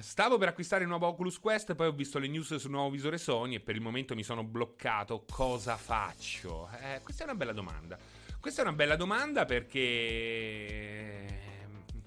[0.00, 3.18] Stavo per acquistare il nuovo Oculus Quest, poi ho visto le news sul nuovo visore
[3.18, 5.24] Sony e per il momento mi sono bloccato.
[5.30, 6.68] Cosa faccio?
[6.80, 7.96] Eh, questa è una bella domanda.
[8.40, 9.80] Questa è una bella domanda perché.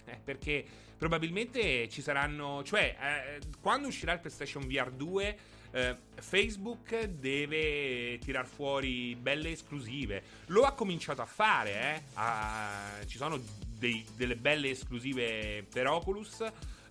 [0.05, 0.65] Eh, perché
[0.97, 2.63] probabilmente ci saranno.
[2.63, 5.37] Cioè, eh, quando uscirà il PlayStation VR 2.
[5.71, 10.23] Eh, Facebook deve tirar fuori belle esclusive.
[10.47, 12.03] Lo ha cominciato a fare, eh?
[12.13, 16.41] Ah, ci sono dei, delle belle esclusive per Oculus.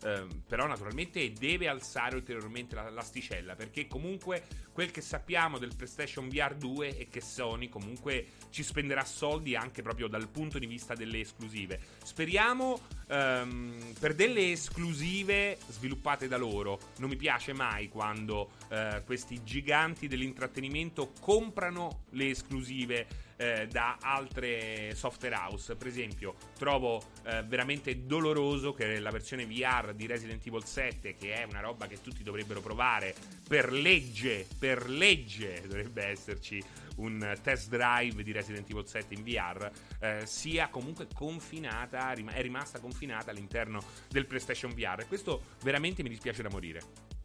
[0.04, 6.28] Ehm, però naturalmente deve alzare ulteriormente la, l'asticella perché comunque quel che sappiamo del PlayStation
[6.28, 10.94] VR 2 è che Sony comunque ci spenderà soldi anche proprio dal punto di vista
[10.94, 11.80] delle esclusive.
[12.04, 12.78] Speriamo
[13.08, 16.78] um, per delle esclusive sviluppate da loro.
[16.98, 24.94] Non mi piace mai quando uh, questi giganti dell'intrattenimento comprano le esclusive eh, da altre
[24.94, 25.74] software house.
[25.76, 31.34] Per esempio, trovo eh, veramente doloroso che la versione VR di Resident Evil 7, che
[31.34, 33.14] è una roba che tutti dovrebbero provare
[33.46, 36.62] per legge, per legge dovrebbe esserci
[36.96, 39.70] un test drive di Resident Evil 7 in VR,
[40.00, 45.00] eh, sia comunque confinata, è rimasta confinata all'interno del PlayStation VR.
[45.00, 47.15] E questo veramente mi dispiace da morire.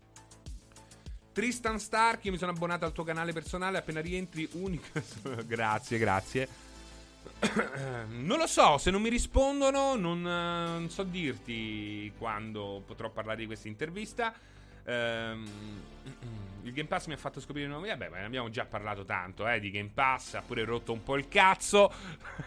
[1.32, 4.88] Tristan Stark, io mi sono abbonato al tuo canale personale, appena rientri unico.
[5.46, 6.48] grazie, grazie.
[8.10, 13.46] non lo so, se non mi rispondono non, non, so dirti quando potrò parlare di
[13.46, 14.34] questa intervista.
[14.84, 15.48] Um,
[16.63, 17.89] il Game Pass mi ha fatto scoprire nuovi.
[17.89, 20.36] Vabbè, ma ne abbiamo già parlato tanto eh, di Game Pass.
[20.36, 21.91] Ha pure rotto un po' il cazzo.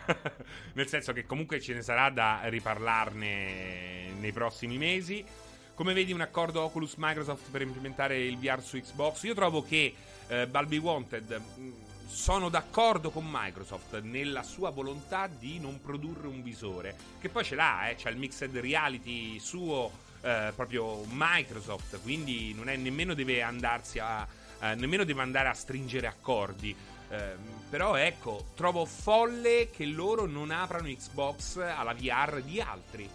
[0.75, 5.25] Nel senso che comunque ce ne sarà da riparlarne nei prossimi mesi.
[5.75, 9.25] Come vedi un accordo Oculus Microsoft per implementare il VR su Xbox?
[9.25, 9.93] Io trovo che
[10.29, 11.73] eh, Balbi Wanted mm,
[12.07, 17.57] sono d'accordo con Microsoft nella sua volontà di non produrre un visore, che poi ce
[17.57, 23.43] l'ha, eh, c'ha il mixed reality suo eh, proprio Microsoft, quindi non è nemmeno deve
[23.43, 24.25] andarsi a
[24.61, 26.75] eh, nemmeno deve andare a stringere accordi.
[27.09, 27.37] Eh,
[27.69, 33.11] però ecco, trovo folle che loro non aprano Xbox alla VR di altri.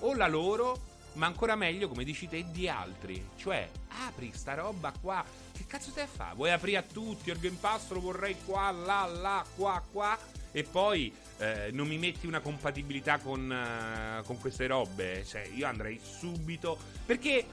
[0.00, 3.28] O la loro ma ancora meglio, come dici te, di altri.
[3.36, 3.68] Cioè,
[4.06, 5.24] apri sta roba qua.
[5.52, 6.32] Che cazzo te fa?
[6.34, 7.30] Vuoi aprire a tutti?
[7.30, 10.18] Il Game Pass lo vorrei qua, là, là, qua, qua.
[10.52, 15.24] E poi eh, non mi metti una compatibilità con, uh, con queste robe.
[15.24, 16.78] Cioè, io andrei subito.
[17.04, 17.46] Perché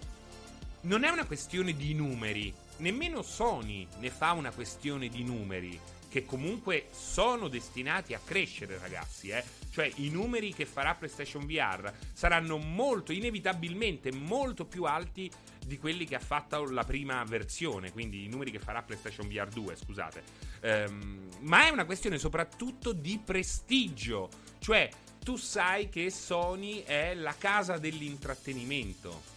[0.82, 2.54] non è una questione di numeri.
[2.78, 9.30] Nemmeno Sony ne fa una questione di numeri che comunque sono destinati a crescere, ragazzi.
[9.30, 9.44] Eh?
[9.78, 15.30] Cioè, i numeri che farà PlayStation VR saranno molto, inevitabilmente, molto più alti
[15.64, 17.92] di quelli che ha fatto la prima versione.
[17.92, 20.24] Quindi i numeri che farà PlayStation VR 2, scusate.
[20.64, 24.30] Um, ma è una questione soprattutto di prestigio.
[24.58, 24.90] Cioè,
[25.24, 29.36] tu sai che Sony è la casa dell'intrattenimento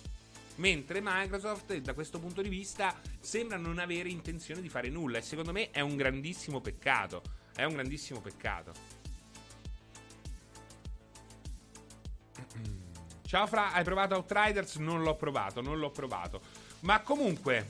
[0.56, 5.22] mentre Microsoft da questo punto di vista sembra non avere intenzione di fare nulla e
[5.22, 7.22] secondo me è un grandissimo peccato.
[7.54, 8.99] È un grandissimo peccato.
[13.30, 14.74] Ciao Fra, hai provato Outriders?
[14.78, 16.40] Non l'ho provato, non l'ho provato.
[16.80, 17.68] Ma comunque,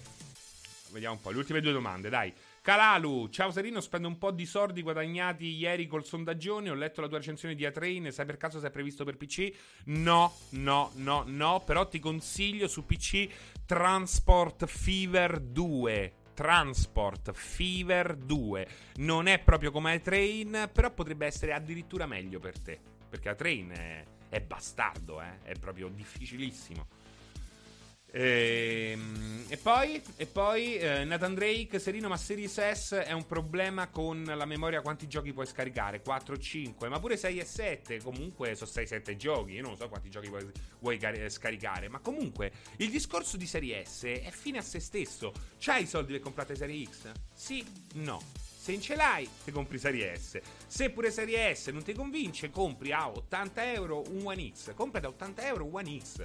[0.90, 2.33] vediamo un po', le ultime due domande, dai.
[2.62, 7.09] Calalu, ciao Serino, spendo un po' di soldi guadagnati ieri col sondaggione, ho letto la
[7.09, 9.52] tua recensione di A-Train, sai per caso se è previsto per PC?
[9.85, 13.29] No, no, no, no, però ti consiglio su PC
[13.67, 16.13] Transport Fever 2.
[16.33, 22.81] Transport Fever 2 non è proprio come A-Train, però potrebbe essere addirittura meglio per te,
[23.11, 25.42] perché A-Train è, è bastardo, eh?
[25.42, 26.87] è proprio difficilissimo.
[28.12, 33.88] Ehm, e, poi, e poi eh, Nathan Drake, Serino, ma Series S è un problema
[33.88, 34.81] con la memoria.
[34.81, 36.00] Quanti giochi puoi scaricare?
[36.00, 38.02] 4 o 5, ma pure 6 e 7.
[38.02, 39.52] Comunque sono 6-7 giochi.
[39.52, 40.48] Io non so quanti giochi puoi,
[40.81, 41.88] vuoi car- scaricare.
[41.88, 45.33] Ma comunque il discorso di Serie S è fine a se stesso.
[45.58, 47.12] C'hai i soldi per comprare Serie X?
[47.33, 47.64] Sì,
[47.94, 48.50] no.
[48.71, 50.38] Se ce l'hai, ti compri Serie S.
[50.68, 54.73] Se pure Serie S non ti convince, compri a 80 euro un One X.
[54.75, 56.25] Compra da 80 euro un One X.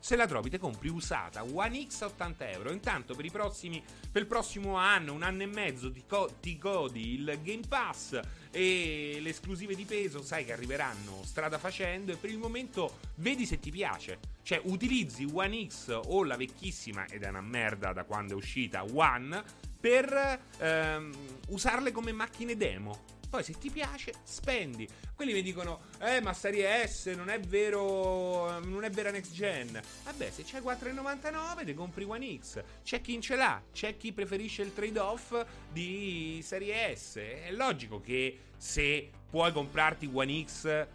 [0.00, 2.72] Se la trovi, te compri usata One X a 80 euro.
[2.72, 6.56] Intanto, per, i prossimi, per il prossimo anno, un anno e mezzo, ti, co- ti
[6.56, 8.18] godi il Game Pass
[8.50, 12.12] e le esclusive di peso, sai che arriveranno strada facendo.
[12.12, 14.18] E per il momento, vedi se ti piace.
[14.42, 18.84] Cioè, utilizzi One X o la vecchissima, ed è una merda da quando è uscita,
[18.84, 19.42] One,
[19.78, 21.12] per ehm,
[21.48, 23.16] usarle come macchine demo.
[23.28, 24.88] Poi se ti piace, spendi.
[25.14, 29.80] Quelli mi dicono, eh, ma Serie S non è vero, non è vera next gen.
[30.04, 32.62] Vabbè, se c'hai 4,99 ti compri One X.
[32.82, 37.16] C'è chi ce l'ha, c'è chi preferisce il trade-off di Serie S.
[37.16, 40.86] È logico che se puoi comprarti One X,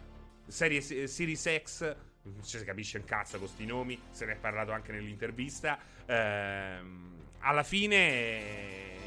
[0.46, 4.72] Serie, Series X, non si capisce un cazzo con questi nomi, se ne è parlato
[4.72, 9.02] anche nell'intervista, ehm, alla fine...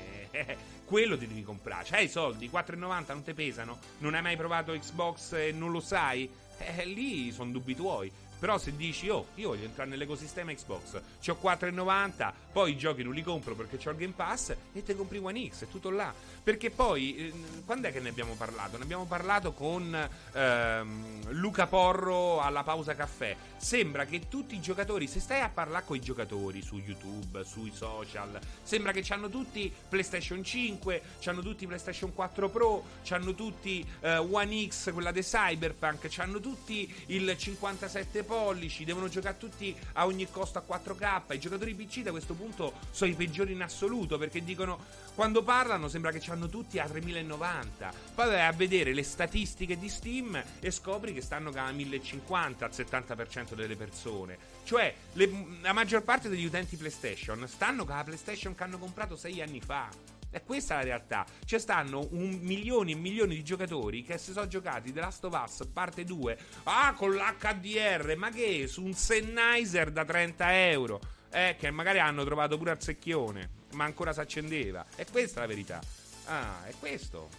[0.87, 1.83] Quello ti devi comprare.
[1.83, 3.77] C'hai i soldi, 4,90 non ti pesano.
[3.97, 6.31] Non hai mai provato Xbox e non lo sai?
[6.59, 8.09] Eh, lì sono dubbi tuoi.
[8.39, 13.13] Però se dici, oh, io voglio entrare nell'ecosistema Xbox, ho 4,90, poi i giochi non
[13.13, 16.13] li compro perché ho il Game Pass e te compri One X, è tutto là.
[16.47, 17.33] Perché poi, eh,
[17.65, 18.77] quando è che ne abbiamo parlato?
[18.77, 19.93] Ne abbiamo parlato con
[20.31, 23.35] ehm, Luca Porro alla pausa caffè.
[23.57, 27.73] Sembra che tutti i giocatori, se stai a parlare con i giocatori su YouTube, sui
[27.75, 34.15] social, sembra che hanno tutti PlayStation 5, hanno tutti PlayStation 4 Pro, hanno tutti eh,
[34.15, 40.29] One X, quella di Cyberpunk, hanno tutti il 57 pollici, devono giocare tutti a ogni
[40.31, 41.33] costo a 4K.
[41.33, 44.79] I giocatori PC da questo punto sono i peggiori in assoluto perché dicono
[45.17, 47.91] quando parlano sembra che hanno tutti a 3090.
[48.13, 52.69] Poi vai a vedere le statistiche di Steam e scopri che stanno a 1050 al
[52.71, 54.37] 70% delle persone.
[54.63, 59.15] Cioè, le, la maggior parte degli utenti PlayStation stanno con la PlayStation che hanno comprato
[59.15, 59.89] 6 anni fa.
[60.29, 61.25] E questa è la realtà.
[61.43, 65.67] Ci stanno milioni e milioni di giocatori che si sono giocati The Last of Us
[65.73, 66.37] parte 2.
[66.65, 68.67] Ah, con l'HDR, ma che?
[68.67, 71.01] Su un Sennheiser da 30 euro.
[71.29, 74.85] Eh, che magari hanno trovato pure al secchione, ma ancora si accendeva.
[74.95, 75.81] E questa è la verità.
[76.25, 77.29] Ah, è questo.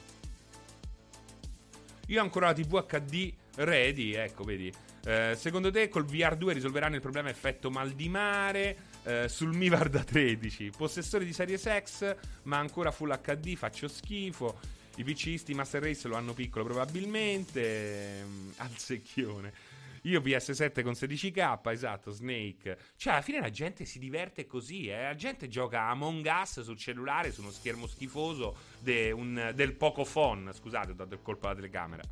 [2.06, 4.72] Io ho ancora la TV HD ready, ecco, vedi.
[5.04, 8.76] Eh, secondo te col VR2 risolveranno il problema effetto mal di mare?
[9.04, 14.58] Eh, sul Mivar da 13, possessore di serie X, ma ancora full HD, faccio schifo.
[14.96, 18.18] I PCisti Master Race lo hanno piccolo probabilmente.
[18.20, 19.52] Ehm, al secchione.
[20.02, 22.78] Io PS7 con 16k, esatto, Snake.
[22.96, 25.02] Cioè, alla fine la gente si diverte così, eh.
[25.02, 30.52] La gente gioca Among Us sul cellulare, su uno schermo schifoso de un, del Pocophone.
[30.52, 32.02] Scusate, ho dato il colpo alla telecamera.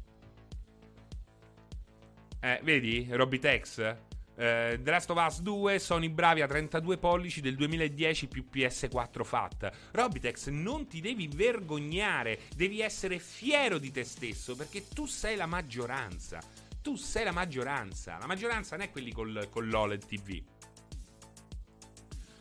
[2.41, 3.07] Eh, vedi?
[3.11, 3.97] Robitex?
[4.37, 8.45] Uh, The Last of Us 2 sono i bravi a 32 pollici del 2010 più
[8.53, 9.73] PS4 FAT.
[9.93, 15.47] Robitex, non ti devi vergognare, devi essere fiero di te stesso perché tu sei la
[15.47, 16.66] maggioranza.
[16.87, 18.17] Tu sei la maggioranza.
[18.17, 20.41] La maggioranza non è quelli col, con l'OLED TV.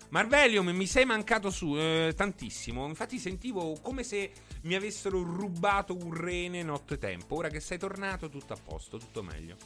[0.09, 2.85] Marvelium mi sei mancato su eh, tantissimo.
[2.85, 4.31] Infatti sentivo come se
[4.61, 7.37] mi avessero rubato un rene nottetempo.
[7.37, 9.57] Ora che sei tornato, tutto a posto, tutto meglio.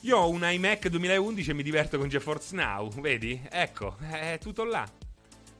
[0.00, 3.40] Io ho un iMac 2011 e mi diverto con GeForce Now, vedi?
[3.48, 4.86] Ecco, è tutto là.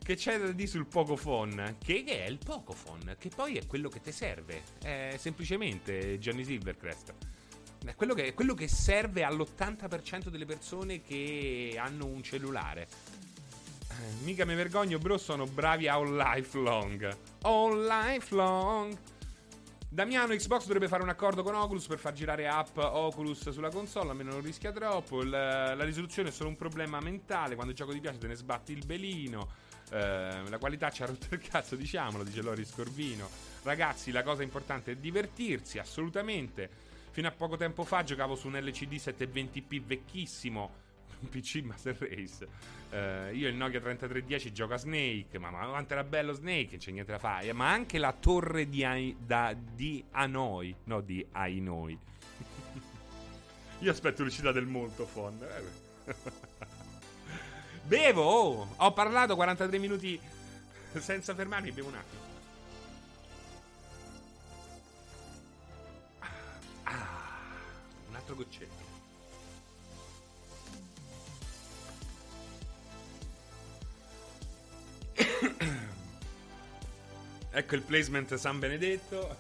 [0.03, 1.77] Che c'è da dire sul Pocophone?
[1.83, 3.17] Che è il Pocophone?
[3.17, 4.63] Che poi è quello che ti serve.
[4.83, 7.36] È semplicemente Johnny Silvercrest.
[7.87, 12.89] È quello che, è quello che serve all'80% delle persone che hanno un cellulare.
[13.91, 17.17] Eh, mica mi vergogno, bro, sono bravi all lifelong.
[17.43, 18.97] All lifelong.
[19.89, 24.11] Damiano Xbox dovrebbe fare un accordo con Oculus per far girare app Oculus sulla console,
[24.11, 25.23] almeno non rischia troppo.
[25.23, 27.55] Il, la risoluzione è solo un problema mentale.
[27.55, 29.49] Quando il gioco ti piace te ne sbatti il belino.
[29.91, 33.31] Eh, la qualità ci ha rotto il cazzo, diciamolo, dice Loris Corvino.
[33.63, 36.69] Ragazzi, la cosa importante è divertirsi, assolutamente.
[37.17, 40.71] Fino a poco tempo fa giocavo su un LCD 720p vecchissimo
[41.31, 42.47] PC Master Race.
[42.91, 46.91] Uh, io il Nokia 3310 gioco a Snake, ma, quanto era bello Snake, non c'è
[46.91, 47.51] niente da fare.
[47.55, 51.99] Ma anche la torre di, Ai, da, di Hanoi, no di Ainoi.
[53.81, 55.43] io aspetto l'uscita del molto fond.
[57.83, 60.21] Bevo, oh, ho parlato 43 minuti
[60.99, 62.26] senza fermarmi, bevo un attimo.
[68.27, 68.85] 4 goccette.
[77.51, 79.37] ecco il placement San Benedetto.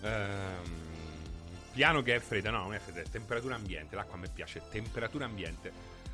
[0.00, 0.02] um,
[1.72, 3.94] piano che è fredda, no, non è fredda, è temperatura ambiente.
[3.94, 5.72] L'acqua a me piace, temperatura ambiente.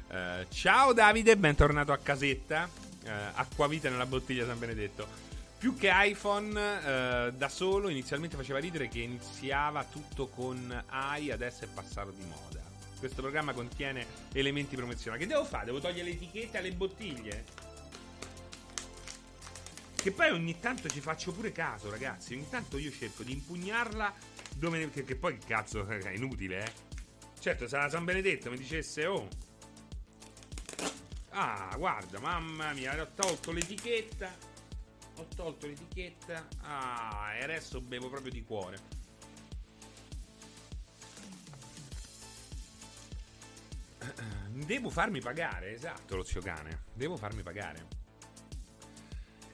[0.09, 2.69] Uh, ciao Davide, bentornato a casetta.
[3.03, 5.35] Eh, uh, acquavita nella bottiglia San Benedetto.
[5.59, 11.65] Più che iPhone, uh, da solo inizialmente faceva ridere che iniziava tutto con AI, adesso
[11.65, 12.63] è passato di moda.
[12.99, 15.23] Questo programma contiene elementi promozionali.
[15.23, 15.67] Che devo fare?
[15.67, 17.45] Devo togliere le etichette alle bottiglie?
[19.95, 22.35] Che poi ogni tanto ci faccio pure caso, ragazzi.
[22.35, 24.15] Ogni tanto io cerco di impugnarla
[24.55, 24.91] dove.
[24.91, 26.73] Che, che poi cazzo è inutile, eh.
[27.41, 29.29] Certo, se la San Benedetto mi dicesse, oh.
[31.31, 34.55] Ah, guarda, mamma mia, ho tolto l'etichetta.
[35.19, 36.47] Ho tolto l'etichetta.
[36.62, 39.05] Ah, e adesso bevo proprio di cuore.
[44.51, 46.85] Devo farmi pagare, esatto, lo zio cane.
[46.95, 48.05] Devo farmi pagare.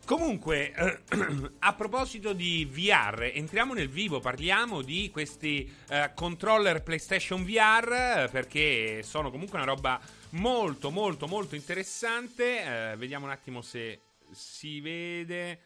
[0.04, 0.72] Comunque,
[1.60, 9.02] a proposito di VR, entriamo nel vivo, parliamo di questi eh, controller PlayStation VR perché
[9.04, 10.00] sono comunque una roba
[10.30, 12.90] molto molto molto interessante.
[12.90, 14.00] Eh, vediamo un attimo se
[14.32, 15.60] si vede.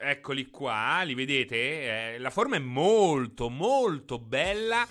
[0.00, 2.14] Eccoli qua, li vedete?
[2.14, 4.86] Eh, la forma è molto molto bella.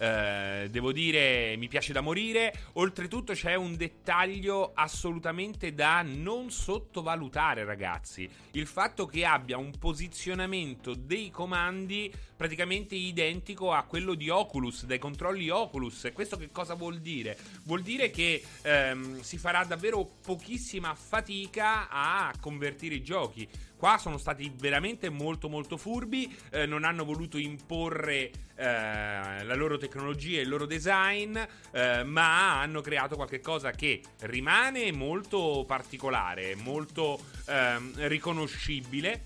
[0.00, 2.54] Eh, devo dire, mi piace da morire.
[2.74, 8.28] Oltretutto c'è un dettaglio assolutamente da non sottovalutare, ragazzi.
[8.52, 15.00] Il fatto che abbia un posizionamento dei comandi praticamente identico a quello di Oculus, dai
[15.00, 16.08] controlli Oculus.
[16.14, 17.36] Questo che cosa vuol dire?
[17.64, 23.46] Vuol dire che ehm, si farà davvero pochissima fatica a convertire i giochi.
[23.76, 29.76] Qua sono stati veramente molto molto furbi, eh, non hanno voluto imporre eh, la loro
[29.76, 31.36] tecnologia e il loro design,
[31.72, 39.22] eh, ma hanno creato qualcosa che rimane molto particolare, molto ehm, riconoscibile.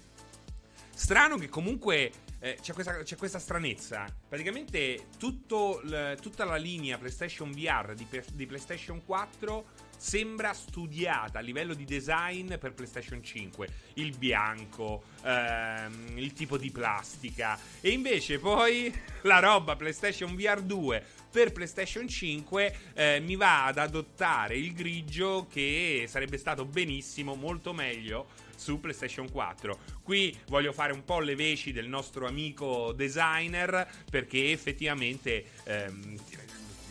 [0.94, 4.04] Strano che comunque eh, c'è, questa, c'è, questa, stranezza.
[4.28, 9.64] Praticamente l, tutta la linea PlayStation VR di, di, PlayStation 4
[9.96, 13.68] sembra studiata a livello di design per PlayStation 5.
[13.94, 17.56] Il bianco, ehm, il tipo di plastica.
[17.80, 23.78] E invece poi la roba PlayStation VR 2 per PlayStation 5 eh, mi va ad
[23.78, 29.78] adottare il grigio che sarebbe stato benissimo, molto meglio su PlayStation 4.
[30.04, 36.16] Qui voglio fare un po' le veci del nostro amico designer perché effettivamente ehm,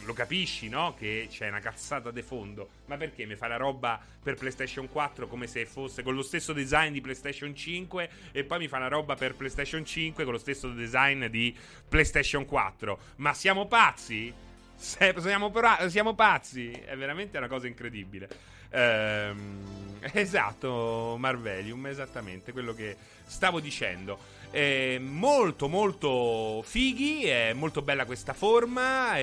[0.03, 0.93] lo capisci, no?
[0.97, 2.69] Che c'è una cazzata de fondo.
[2.87, 6.51] Ma perché mi fa la roba per PlayStation 4 come se fosse con lo stesso
[6.51, 10.39] design di PlayStation 5 e poi mi fa la roba per PlayStation 5 con lo
[10.39, 11.55] stesso design di
[11.87, 12.99] PlayStation 4?
[13.17, 14.33] Ma siamo pazzi?
[14.75, 15.49] Siamo,
[15.87, 16.71] siamo pazzi?
[16.71, 18.59] È veramente una cosa incredibile.
[18.71, 22.95] Ehm, esatto, Marvelium, esattamente quello che
[23.25, 24.39] stavo dicendo.
[24.53, 29.13] Eh, molto molto fighi, è molto bella questa forma,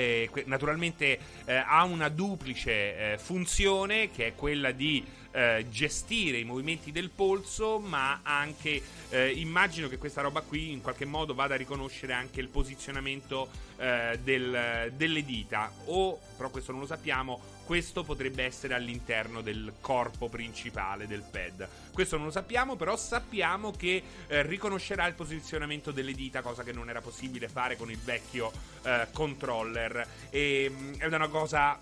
[0.46, 6.92] naturalmente eh, ha una duplice eh, funzione che è quella di eh, gestire i movimenti
[6.92, 8.80] del polso, ma anche
[9.10, 13.50] eh, immagino che questa roba qui in qualche modo vada a riconoscere anche il posizionamento
[13.76, 19.74] eh, del, delle dita, o però questo non lo sappiamo, questo potrebbe essere all'interno del
[19.82, 21.68] corpo principale del pad.
[21.92, 26.72] Questo non lo sappiamo, però sappiamo che eh, riconoscerà il posizionamento delle dita, cosa che
[26.72, 28.50] non era possibile fare con il vecchio
[28.84, 30.08] eh, controller.
[30.30, 31.78] E, mh, mm, è una cosa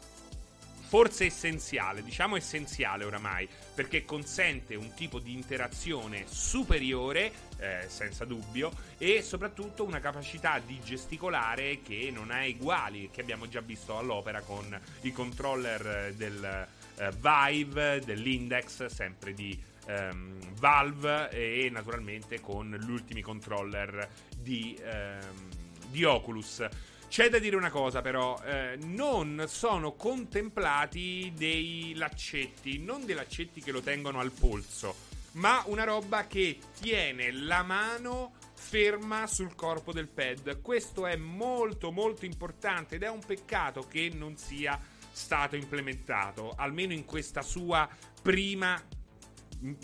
[0.87, 8.71] forse essenziale, diciamo essenziale oramai, perché consente un tipo di interazione superiore, eh, senza dubbio,
[8.99, 14.41] e soprattutto una capacità di gesticolare che non ha uguali, che abbiamo già visto all'opera
[14.41, 16.67] con i controller del
[16.97, 25.51] eh, Vive, dell'Index, sempre di ehm, Valve e naturalmente con gli ultimi controller di, ehm,
[25.89, 26.67] di Oculus.
[27.09, 33.63] C'è da dire una cosa però, eh, non sono contemplati dei laccetti, non dei laccetti
[33.63, 34.95] che lo tengono al polso,
[35.33, 40.61] ma una roba che tiene la mano ferma sul corpo del pad.
[40.61, 44.79] Questo è molto molto importante ed è un peccato che non sia
[45.11, 47.89] stato implementato, almeno in questa sua
[48.21, 48.79] prima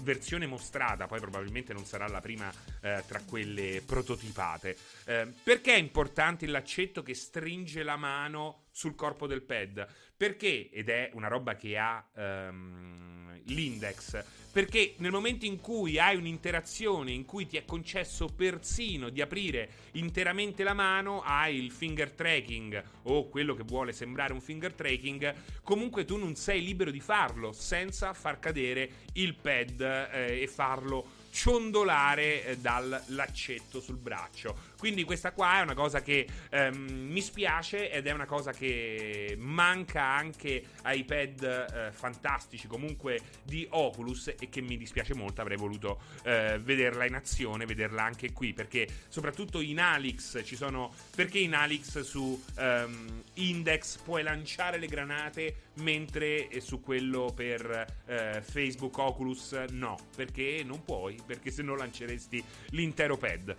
[0.03, 2.51] versione mostrata, poi probabilmente non sarà la prima
[2.81, 4.77] eh, tra quelle prototipate.
[5.05, 9.87] Eh, perché è importante laccetto che stringe la mano sul corpo del pad?
[10.17, 16.15] Perché, ed è una roba che ha um, l'index, perché nel momento in cui hai
[16.17, 22.11] un'interazione in cui ti è concesso persino di aprire interamente la mano, hai il finger
[22.11, 27.01] tracking o quello che vuole sembrare un finger tracking, comunque tu non sei libero di
[27.01, 34.71] farlo senza far cadere il pad eh, e farlo ciondolare eh, dal laccetto sul braccio.
[34.83, 39.37] Quindi questa qua è una cosa che ehm, mi spiace ed è una cosa che
[39.39, 45.57] manca anche ai pad eh, fantastici comunque di Oculus e che mi dispiace molto, avrei
[45.57, 51.39] voluto eh, vederla in azione, vederla anche qui perché soprattutto in Alix ci sono perché
[51.39, 58.99] in Alix su ehm, Index puoi lanciare le granate mentre su quello per eh, Facebook
[58.99, 63.55] Oculus no, perché non puoi, perché se no lanceresti l'intero pad.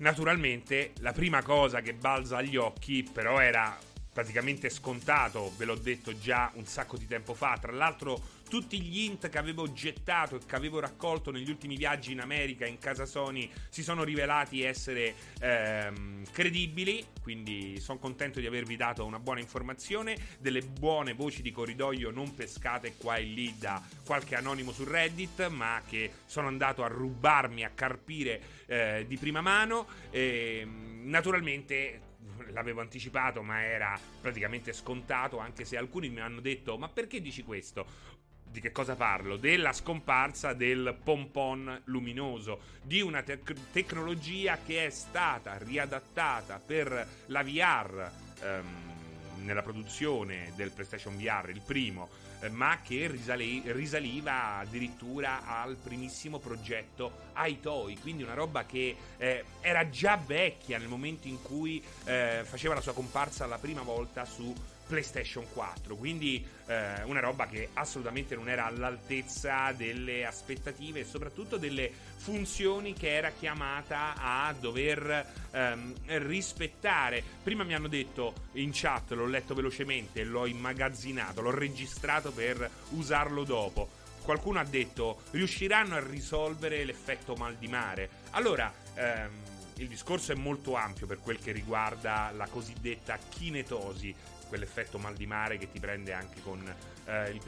[0.00, 3.78] Naturalmente la prima cosa che balza agli occhi però era
[4.10, 8.18] praticamente scontato, ve l'ho detto già un sacco di tempo fa, tra l'altro
[8.50, 12.66] tutti gli int che avevo gettato e che avevo raccolto negli ultimi viaggi in America
[12.66, 19.04] in casa Sony si sono rivelati essere ehm, credibili, quindi sono contento di avervi dato
[19.04, 24.34] una buona informazione, delle buone voci di corridoio non pescate qua e lì da qualche
[24.34, 29.86] anonimo su Reddit, ma che sono andato a rubarmi, a carpire eh, di prima mano.
[30.10, 32.08] E, ehm, naturalmente
[32.48, 37.44] l'avevo anticipato, ma era praticamente scontato, anche se alcuni mi hanno detto "Ma perché dici
[37.44, 38.18] questo?"
[38.50, 39.36] Di che cosa parlo?
[39.36, 43.40] Della scomparsa del pompon luminoso, di una te-
[43.72, 48.10] tecnologia che è stata riadattata per la VR
[48.42, 52.08] ehm, nella produzione del PlayStation VR, il primo,
[52.40, 59.44] eh, ma che risali- risaliva addirittura al primissimo progetto Aitoi, quindi una roba che eh,
[59.60, 64.24] era già vecchia nel momento in cui eh, faceva la sua comparsa la prima volta
[64.24, 64.52] su
[64.90, 65.94] PlayStation 4.
[65.94, 72.92] Quindi eh, una roba che assolutamente non era all'altezza delle aspettative e soprattutto delle funzioni
[72.92, 75.94] che era chiamata a dover ehm,
[76.26, 77.22] rispettare.
[77.42, 83.44] Prima mi hanno detto in chat, l'ho letto velocemente, l'ho immagazzinato, l'ho registrato per usarlo
[83.44, 83.98] dopo.
[84.22, 88.10] Qualcuno ha detto riusciranno a risolvere l'effetto mal di mare.
[88.30, 89.30] Allora, ehm,
[89.76, 94.14] il discorso è molto ampio per quel che riguarda la cosiddetta kinetosi,
[94.50, 96.60] quell'effetto mal di mare che ti prende anche con
[97.06, 97.40] eh, il,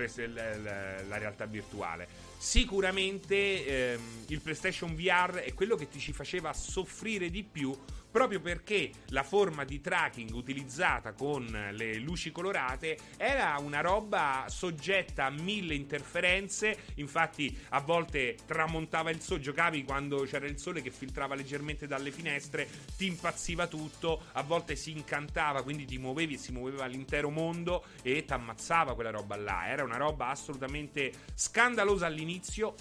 [1.09, 2.30] la, realtà virtuale.
[2.43, 7.72] Sicuramente ehm, il PlayStation VR è quello che ti ci faceva soffrire di più
[8.12, 15.24] proprio perché la forma di tracking utilizzata con le luci colorate era una roba soggetta
[15.24, 20.90] a mille interferenze, infatti a volte tramontava il sole, giocavi quando c'era il sole che
[20.90, 22.68] filtrava leggermente dalle finestre,
[22.99, 27.82] ti impazziva tutto, a volte si incantava, quindi ti muovevi e si muoveva l'intero mondo
[28.03, 32.30] e ti ammazzava quella roba là, era una roba assolutamente scandalosa all'inizio,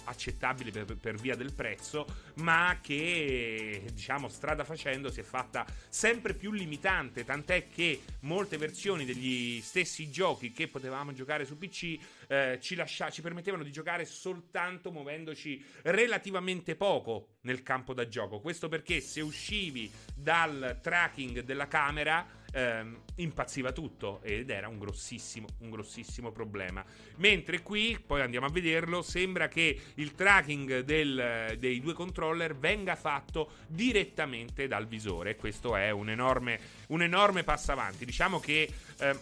[0.04, 6.34] accettabile per, per via del prezzo, ma che diciamo strada facendo si è fatta sempre
[6.34, 11.98] più limitante, tant'è che molte versioni degli stessi giochi che potevamo giocare su PC
[12.28, 18.40] eh, ci, lascia- ci permettevano di giocare soltanto muovendoci relativamente poco nel campo da gioco.
[18.40, 25.46] Questo perché se uscivi dal tracking della camera ehm, impazziva tutto ed era un grossissimo,
[25.58, 26.84] un grossissimo problema.
[27.16, 32.94] Mentre qui, poi andiamo a vederlo, sembra che il tracking del, dei due controller venga
[32.94, 35.36] fatto direttamente dal visore.
[35.36, 38.04] Questo è un enorme, un enorme passo avanti.
[38.04, 38.72] Diciamo che...
[39.00, 39.20] Ehm,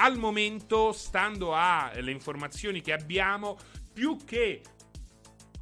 [0.00, 3.58] al momento, stando alle informazioni che abbiamo,
[3.92, 4.60] più che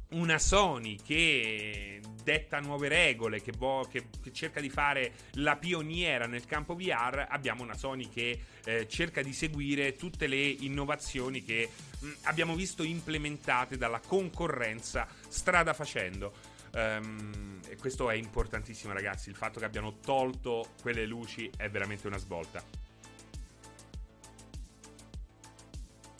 [0.09, 6.27] una Sony che detta nuove regole, che, vo- che, che, cerca di fare la pioniera
[6.27, 11.69] nel campo VR, abbiamo una Sony che eh, cerca di seguire tutte le innovazioni che
[11.99, 16.55] mh, abbiamo visto implementate dalla concorrenza strada facendo.
[16.73, 19.29] Um, e questo è importantissimo, ragazzi.
[19.29, 22.61] Il fatto che abbiano tolto quelle luci è veramente una svolta.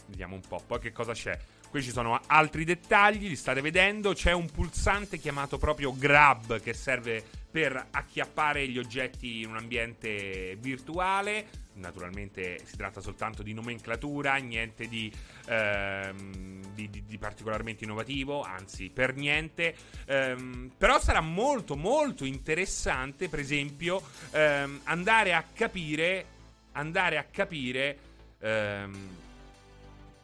[0.08, 0.64] Vediamo un po'.
[0.66, 1.38] Poi che cosa c'è?
[1.70, 4.14] Qui ci sono altri dettagli, li state vedendo.
[4.14, 10.56] C'è un pulsante chiamato proprio Grab che serve per acchiappare gli oggetti in un ambiente
[10.60, 11.66] virtuale.
[11.74, 15.12] Naturalmente si tratta soltanto di nomenclatura, niente di,
[15.46, 19.76] ehm, di, di, di particolarmente innovativo, anzi per niente.
[20.06, 24.02] Ehm, però sarà molto molto interessante, per esempio,
[24.32, 26.26] ehm, andare a capire,
[26.72, 27.98] andare a capire
[28.40, 29.26] ehm,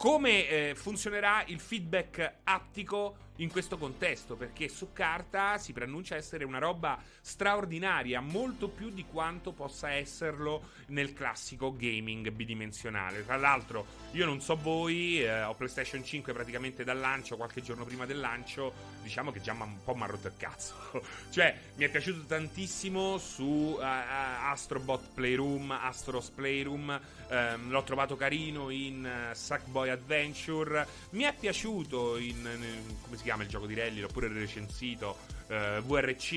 [0.04, 6.44] come eh, funzionerà il feedback aptico in questo contesto, perché su carta si preannuncia essere
[6.44, 13.26] una roba straordinaria, molto più di quanto possa esserlo nel classico gaming bidimensionale.
[13.26, 17.86] Tra l'altro, io non so voi, eh, ho PlayStation 5 praticamente dal lancio, qualche giorno
[17.86, 20.76] prima del lancio, diciamo che già un po' mi ha rotto il cazzo.
[21.32, 28.70] cioè, mi è piaciuto tantissimo su uh, Astrobot Playroom, Astros Playroom, um, l'ho trovato carino
[28.70, 33.66] in uh, Sackboy Adventure, mi è piaciuto in, in come si si chiama il gioco
[33.66, 35.18] di rally, l'ho pure recensito,
[35.48, 36.34] eh, VRC,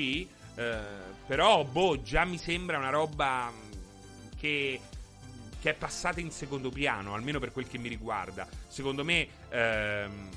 [0.54, 0.78] eh,
[1.26, 3.52] però boh, già mi sembra una roba
[4.38, 4.80] che
[5.58, 8.46] che è passata in secondo piano, almeno per quel che mi riguarda.
[8.68, 10.28] Secondo me, ehm,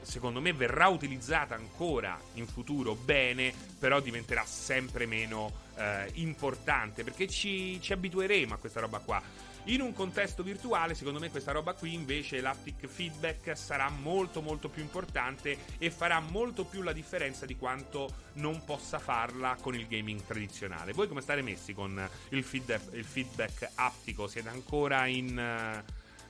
[0.00, 7.28] secondo me verrà utilizzata ancora in futuro bene, però diventerà sempre meno eh, importante perché
[7.28, 9.22] ci, ci abitueremo a questa roba qua.
[9.66, 14.68] In un contesto virtuale, secondo me, questa roba qui invece l'haptic feedback sarà molto molto
[14.68, 19.86] più importante e farà molto più la differenza di quanto non possa farla con il
[19.86, 20.92] gaming tradizionale.
[20.92, 24.26] Voi come state messi con il feedback, il feedback aptico?
[24.26, 25.82] Siete ancora in.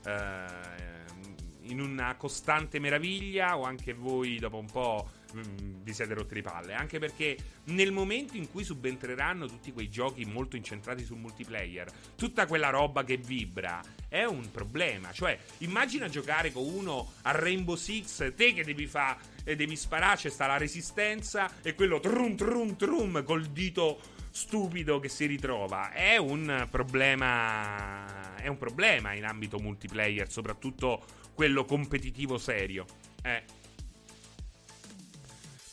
[0.04, 1.30] Uh,
[1.66, 6.74] in una costante meraviglia o anche voi dopo un po' vi siete rotti le palle?
[6.74, 12.46] Anche perché nel momento in cui subentreranno tutti quei giochi molto incentrati sul multiplayer, tutta
[12.46, 15.12] quella roba che vibra è un problema.
[15.12, 20.16] Cioè, immagina giocare con uno a Rainbow Six, te che devi fare e devi sparare,
[20.16, 25.92] c'è sta la resistenza e quello trum trum trum col dito stupido che si ritrova.
[25.92, 28.34] È un problema.
[28.36, 31.04] È un problema in ambito multiplayer, soprattutto
[31.34, 32.84] quello competitivo serio.
[33.22, 33.60] Eh.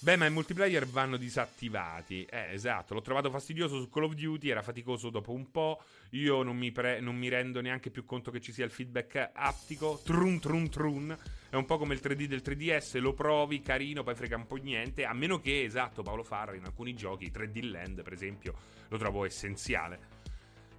[0.02, 2.24] Beh, ma i multiplayer vanno disattivati.
[2.24, 2.94] Eh, esatto.
[2.94, 4.50] L'ho trovato fastidioso su Call of Duty.
[4.50, 5.82] Era faticoso dopo un po'.
[6.12, 9.32] Io non mi, pre- non mi rendo neanche più conto che ci sia il feedback
[9.34, 10.00] aptico.
[10.06, 11.18] Trun trun trun.
[11.50, 12.98] È un po' come il 3D del 3DS.
[13.02, 15.04] Lo provi, carino, poi frega un po' niente.
[15.04, 18.56] A meno che, esatto, Paolo Farra in alcuni giochi, 3D Land per esempio,
[18.88, 20.19] lo trovo essenziale.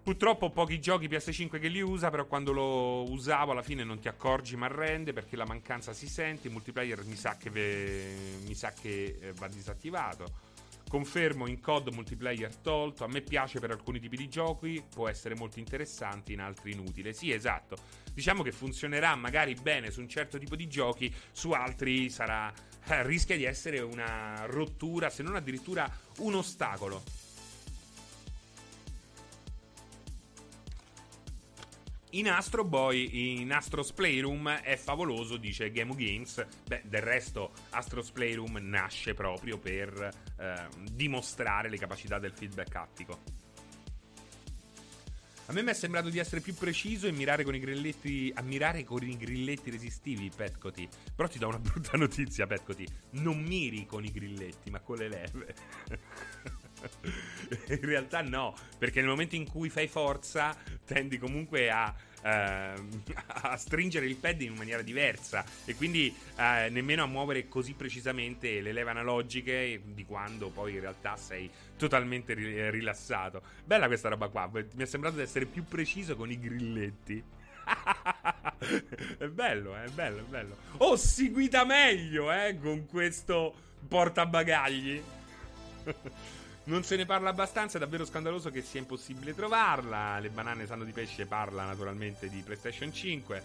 [0.02, 4.00] Purtroppo ho pochi giochi PS5 che li usa, però quando lo usavo alla fine non
[4.00, 8.14] ti accorgi ma rende perché la mancanza si sente, il multiplayer mi sa che, ve...
[8.46, 10.48] mi sa che eh, va disattivato.
[10.88, 15.36] Confermo in COD multiplayer tolto, a me piace per alcuni tipi di giochi, può essere
[15.36, 17.12] molto interessante, in altri inutile.
[17.12, 17.76] Sì, esatto.
[18.12, 22.52] Diciamo che funzionerà magari bene su un certo tipo di giochi, su altri sarà
[22.86, 25.88] eh, rischia di essere una rottura, se non addirittura
[26.18, 27.19] un ostacolo.
[32.14, 36.44] In Astro Boy, in Astro's Playroom è favoloso, dice Game Games.
[36.66, 43.18] Beh, del resto, Astro's Playroom nasce proprio per eh, dimostrare le capacità del feedback attico.
[45.46, 48.32] A me mi è sembrato di essere più preciso e mirare con i grilletti.
[48.34, 50.88] A mirare con i grilletti resistivi, Petcoti.
[51.14, 52.88] Però ti do una brutta notizia, Petcoti.
[53.10, 55.54] Non miri con i grilletti, ma con le leve.
[57.68, 63.56] in realtà no, perché nel momento in cui fai forza tendi comunque a, uh, a
[63.56, 68.72] stringere il pad in maniera diversa e quindi uh, nemmeno a muovere così precisamente le
[68.72, 73.42] leve analogiche di quando poi in realtà sei totalmente ri- rilassato.
[73.64, 77.22] Bella questa roba qua, mi è sembrato di essere più preciso con i grilletti.
[79.18, 80.56] è bello, è bello, è bello.
[80.78, 83.54] Oh, si guida meglio, eh, con questo
[83.86, 85.02] portabagagli.
[86.70, 90.20] Non se ne parla abbastanza, è davvero scandaloso che sia impossibile trovarla.
[90.20, 93.42] Le banane sanno di pesce parla naturalmente di PlayStation 5.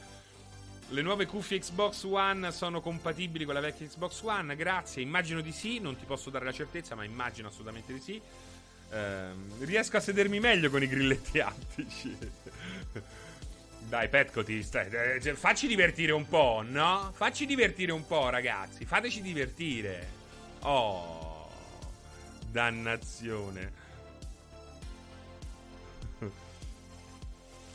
[0.89, 4.55] Le nuove cuffie Xbox One sono compatibili con la vecchia Xbox One?
[4.55, 8.21] Grazie, immagino di sì, non ti posso dare la certezza, ma immagino assolutamente di sì.
[8.91, 12.15] Ehm, riesco a sedermi meglio con i grilletti attici.
[13.79, 17.11] Dai, Petcoti, stai, eh, cioè, facci divertire un po', no?
[17.15, 18.85] Facci divertire un po', ragazzi.
[18.85, 20.07] Fateci divertire.
[20.59, 21.24] Oh.
[22.55, 23.83] Dannazione.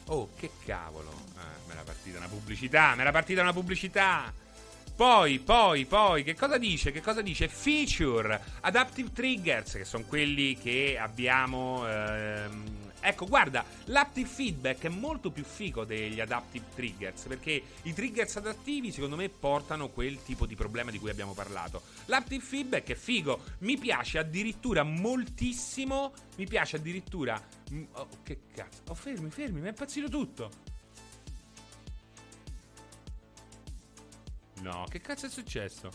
[0.07, 1.11] Oh, che cavolo.
[1.37, 4.33] Ah, me era partita una pubblicità, me era partita una pubblicità.
[4.97, 6.93] Poi, poi, poi, che cosa dice?
[6.93, 7.47] Che cosa dice?
[7.49, 15.31] Feature, adaptive triggers, che sono quelli che abbiamo ehm, Ecco, guarda, l'aptive feedback è molto
[15.31, 20.55] più figo degli adaptive triggers, perché i triggers adattivi secondo me portano quel tipo di
[20.55, 21.83] problema di cui abbiamo parlato.
[22.07, 27.43] L'aptive feedback è figo, mi piace addirittura moltissimo, mi piace addirittura...
[27.93, 28.83] Oh, che cazzo?
[28.89, 30.51] Oh, fermi, fermi, mi è impazzito tutto.
[34.61, 35.91] No, che cazzo è successo?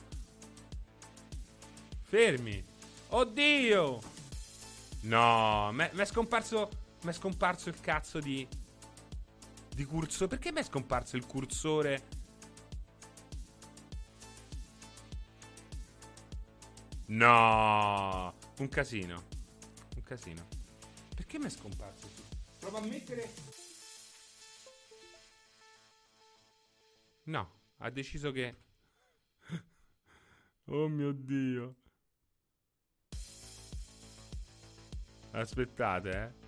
[2.01, 2.63] Fermi.
[3.09, 3.99] Oddio!
[5.01, 6.69] No, mi è scomparso
[7.05, 8.47] mi è scomparso il cazzo di.
[9.75, 10.27] di cursore.
[10.27, 12.07] Perché mi è scomparso il cursore?
[17.07, 18.33] No!
[18.57, 19.23] Un casino.
[19.95, 20.47] Un casino.
[21.15, 22.09] Perché mi è scomparso?
[22.57, 23.31] Prova a mettere.
[27.25, 28.63] No, ha deciso che.
[30.65, 31.75] Oh mio dio.
[35.29, 36.44] Aspettate, eh.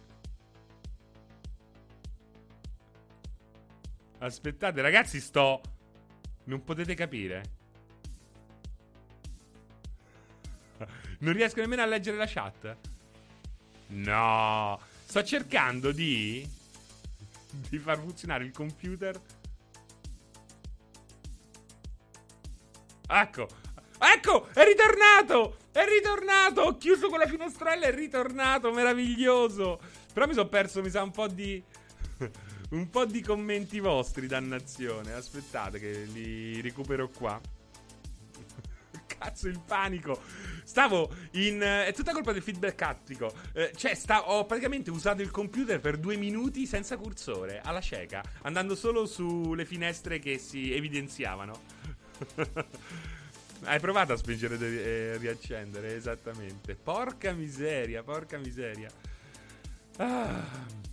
[4.19, 5.61] Aspettate, ragazzi, sto.
[6.45, 7.55] Non potete capire.
[11.19, 12.77] Non riesco nemmeno a leggere la chat.
[13.87, 16.47] No, sto cercando di
[17.69, 19.19] di far funzionare il computer.
[23.09, 23.47] Ecco,
[23.99, 25.57] ecco, è ritornato!
[25.71, 26.61] È ritornato!
[26.61, 29.79] Ho chiuso quella finestrella, è ritornato, meraviglioso!
[30.13, 31.63] Però mi sono perso, mi sa, un po' di...
[32.69, 35.13] un po' di commenti vostri, dannazione.
[35.13, 37.39] Aspettate che li recupero qua.
[39.07, 40.21] Cazzo, il panico.
[40.63, 41.61] Stavo in.
[41.61, 43.33] Eh, è tutta colpa del feedback attico.
[43.53, 48.23] Eh, cioè, sta, ho praticamente usato il computer per due minuti senza cursore, alla cieca,
[48.41, 51.59] andando solo sulle finestre che si evidenziavano.
[53.63, 56.75] Hai provato a spingere e eh, riaccendere, esattamente.
[56.75, 58.89] Porca miseria, porca miseria.
[59.97, 60.86] Ah.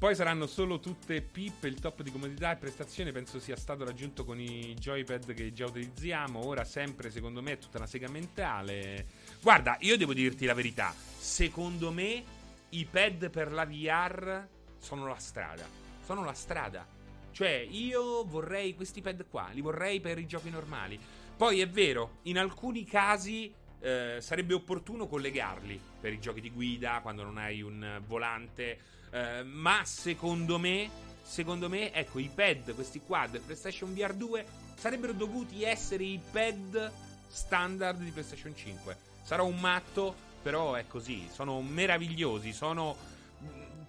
[0.00, 4.24] Poi saranno solo tutte pippe, il top di comodità e prestazione penso sia stato raggiunto
[4.24, 6.42] con i joypad che già utilizziamo.
[6.46, 9.04] Ora sempre secondo me è tutta una sega mentale.
[9.42, 10.94] Guarda, io devo dirti la verità.
[10.94, 12.24] Secondo me
[12.70, 14.48] i pad per la VR
[14.78, 15.66] sono la strada.
[16.02, 16.86] Sono la strada.
[17.30, 20.98] Cioè, io vorrei questi pad qua, li vorrei per i giochi normali.
[21.36, 27.00] Poi è vero, in alcuni casi eh, sarebbe opportuno collegarli per i giochi di guida,
[27.02, 28.78] quando non hai un volante
[29.10, 30.88] eh, ma secondo me,
[31.22, 36.20] secondo me, ecco, i pad, questi qua del PlayStation VR 2 sarebbero dovuti essere i
[36.30, 36.90] pad
[37.28, 38.96] standard di PlayStation 5.
[39.22, 42.96] Sarò un matto, però è così, sono meravigliosi, sono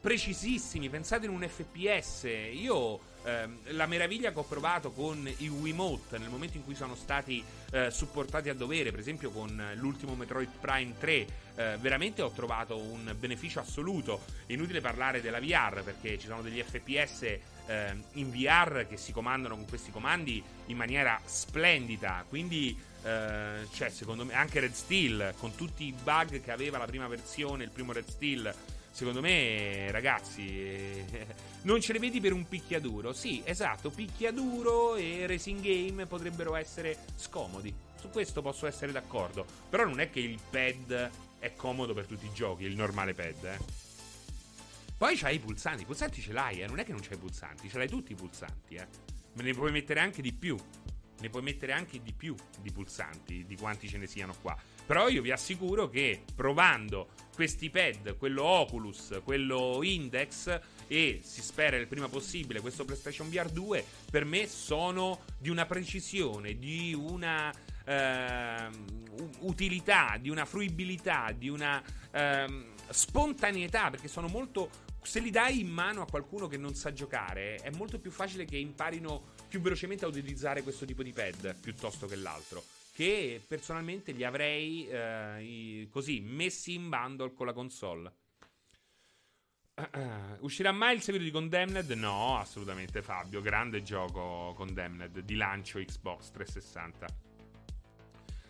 [0.01, 2.27] precisissimi, pensate in un FPS.
[2.53, 6.95] Io Ehm, la meraviglia che ho provato con i Wiimote nel momento in cui sono
[6.95, 11.27] stati eh, supportati a dovere, per esempio con l'ultimo Metroid Prime 3, eh,
[11.79, 14.21] veramente ho trovato un beneficio assoluto.
[14.47, 19.55] Inutile parlare della VR perché ci sono degli FPS eh, in VR che si comandano
[19.55, 22.25] con questi comandi in maniera splendida.
[22.27, 26.85] Quindi, eh, cioè, secondo me, anche Red Steel con tutti i bug che aveva la
[26.85, 28.51] prima versione, il primo Red Steel
[28.91, 31.25] Secondo me, ragazzi, eh,
[31.61, 33.13] non ce le vedi per un picchiaduro.
[33.13, 37.73] Sì, esatto, picchiaduro e racing game potrebbero essere scomodi.
[37.99, 39.45] Su questo posso essere d'accordo.
[39.69, 43.43] Però non è che il pad è comodo per tutti i giochi, il normale pad,
[43.45, 43.57] eh.
[44.97, 46.67] Poi c'hai i pulsanti, i pulsanti ce l'hai, eh.
[46.67, 48.87] Non è che non c'hai i pulsanti, ce l'hai tutti i pulsanti, eh.
[49.33, 50.57] Me ne puoi mettere anche di più.
[51.19, 54.57] Ne puoi mettere anche di più di pulsanti, di quanti ce ne siano qua.
[54.85, 61.77] Però io vi assicuro che provando questi pad, quello Oculus, quello Index e si spera
[61.77, 67.53] il prima possibile questo PlayStation VR 2, per me sono di una precisione, di una
[67.85, 68.69] eh,
[69.39, 74.69] utilità, di una fruibilità, di una eh, spontaneità, perché sono molto
[75.03, 78.45] se li dai in mano a qualcuno che non sa giocare, è molto più facile
[78.45, 84.11] che imparino più velocemente a utilizzare questo tipo di pad piuttosto che l'altro che personalmente
[84.11, 88.13] li avrei eh, così messi in bundle con la console.
[89.73, 91.89] Uh, uscirà mai il seguito di Condemned?
[91.91, 93.41] No, assolutamente Fabio.
[93.41, 97.29] Grande gioco Condemned di lancio Xbox 360.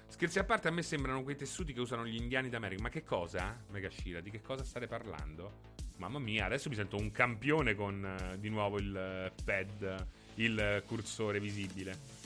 [0.08, 2.82] Scherzi a parte, a me sembrano quei tessuti che usano gli indiani d'America.
[2.82, 3.64] Ma che cosa?
[3.70, 5.70] Megashira, di che cosa state parlando?
[5.98, 10.84] Mamma mia, adesso mi sento un campione con uh, di nuovo il uh, pad, il
[10.88, 12.21] cursore visibile.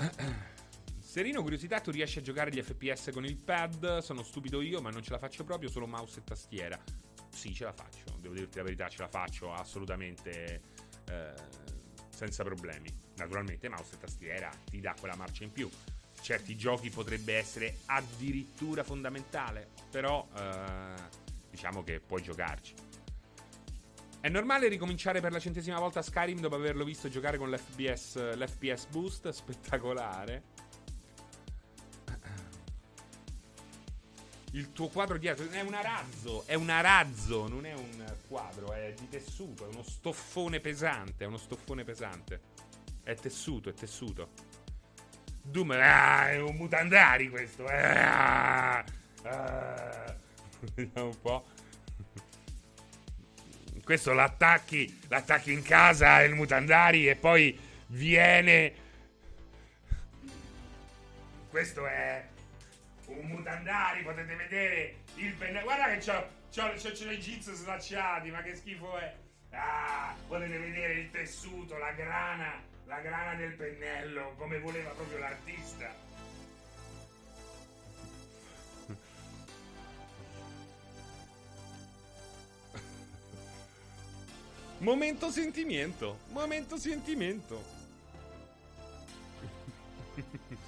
[0.98, 3.98] Serino, curiosità, tu riesci a giocare gli FPS con il pad?
[3.98, 6.78] Sono stupido io, ma non ce la faccio proprio, solo mouse e tastiera.
[7.28, 10.62] Sì, ce la faccio, devo dirti la verità, ce la faccio assolutamente
[11.08, 11.32] eh,
[12.08, 12.88] senza problemi.
[13.16, 15.68] Naturalmente mouse e tastiera ti dà quella marcia in più.
[16.20, 20.94] Certi giochi potrebbe essere addirittura fondamentale, però eh,
[21.50, 22.74] diciamo che puoi giocarci.
[24.20, 28.86] È normale ricominciare per la centesima volta Skyrim dopo averlo visto giocare con l'FPS, l'FPS
[28.88, 29.30] boost?
[29.30, 30.42] Spettacolare.
[34.52, 38.92] Il tuo quadro dietro è un arazzo, è un arazzo, non è un quadro, è
[38.98, 42.40] di tessuto, è uno stoffone pesante, è uno stoffone pesante.
[43.02, 44.32] È tessuto, è tessuto.
[45.40, 47.64] Doom, ah, è un mutandari questo.
[47.64, 48.84] Ah,
[49.22, 50.14] ah.
[50.74, 51.59] Vediamo un po'.
[53.90, 58.72] Questo l'attacchi, l'attacchi in casa, il mutandari e poi viene...
[61.48, 62.24] Questo è
[63.06, 65.64] un mutandari, potete vedere il pennello.
[65.64, 66.24] Guarda che c'ho,
[66.54, 69.12] c'ho, c'ho, c'ho i jeans slacciati, ma che schifo è.
[69.50, 75.92] Ah, potete vedere il tessuto, la grana, la grana del pennello, come voleva proprio l'artista.
[84.80, 86.20] Momento sentimento.
[86.30, 87.62] Momento sentimento.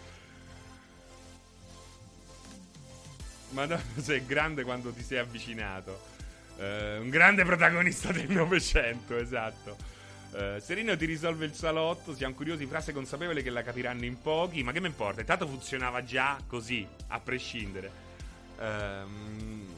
[3.50, 5.98] Madonna, sei grande quando ti sei avvicinato.
[6.58, 9.78] Eh, un grande protagonista del Novecento, esatto.
[10.34, 12.14] Eh, Serino ti risolve il salotto.
[12.14, 14.62] Siamo curiosi, frase consapevole che la capiranno in pochi.
[14.62, 15.20] Ma che mi importa?
[15.20, 17.90] Intanto funzionava già così, a prescindere.
[18.60, 19.71] Ehm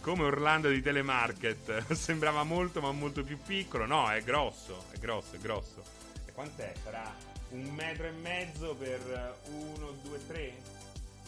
[0.00, 1.90] come Orlando di Telemarket.
[1.94, 3.86] Sembrava molto, ma molto più piccolo.
[3.86, 4.84] No, è grosso.
[4.90, 5.82] È grosso, è grosso.
[6.26, 6.72] E quant'è?
[6.82, 7.14] Sarà
[7.50, 10.54] un metro e mezzo per uno, due, tre?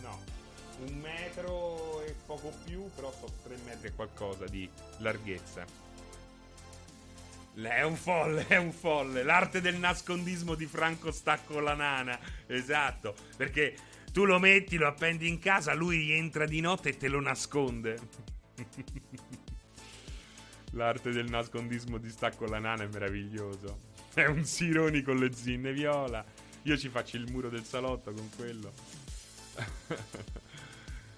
[0.03, 0.39] No
[0.81, 4.69] un metro e poco più, però so tre metri e qualcosa di
[4.99, 5.89] larghezza.
[7.55, 9.23] È un folle, è un folle.
[9.23, 12.19] L'arte del nascondismo di Franco Stacco la nana.
[12.47, 13.77] Esatto, perché
[14.13, 17.99] tu lo metti, lo appendi in casa, lui entra di notte e te lo nasconde.
[20.73, 23.89] L'arte del nascondismo di Stacco la nana è meraviglioso.
[24.15, 26.25] È un Sironi con le zinne viola.
[26.63, 28.73] Io ci faccio il muro del salotto con quello.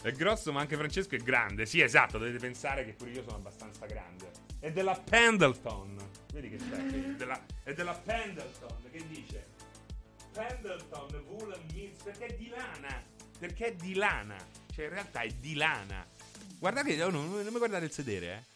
[0.03, 1.64] È grosso, ma anche Francesco è grande.
[1.64, 4.32] Sì, esatto, dovete pensare che pure io sono abbastanza grande.
[4.59, 5.97] È della Pendleton.
[6.32, 7.14] Vedi che c'è qui?
[7.14, 8.78] Della, è della Pendleton.
[8.90, 9.47] Che dice?
[10.32, 12.02] Pendleton Woolen Mills.
[12.02, 13.02] Perché è di lana.
[13.38, 14.36] Perché è di lana.
[14.72, 16.06] Cioè, in realtà è di lana.
[16.58, 18.46] Guardate, non, non mi guardate il sedere,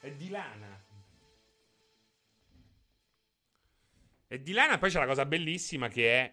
[0.00, 0.08] eh.
[0.08, 0.82] È di lana.
[4.26, 6.32] È di lana, poi c'è la cosa bellissima che è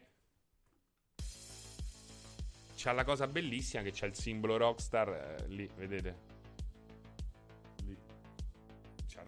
[2.81, 6.30] c'ha la cosa bellissima che c'ha il simbolo Rockstar eh, lì, vedete?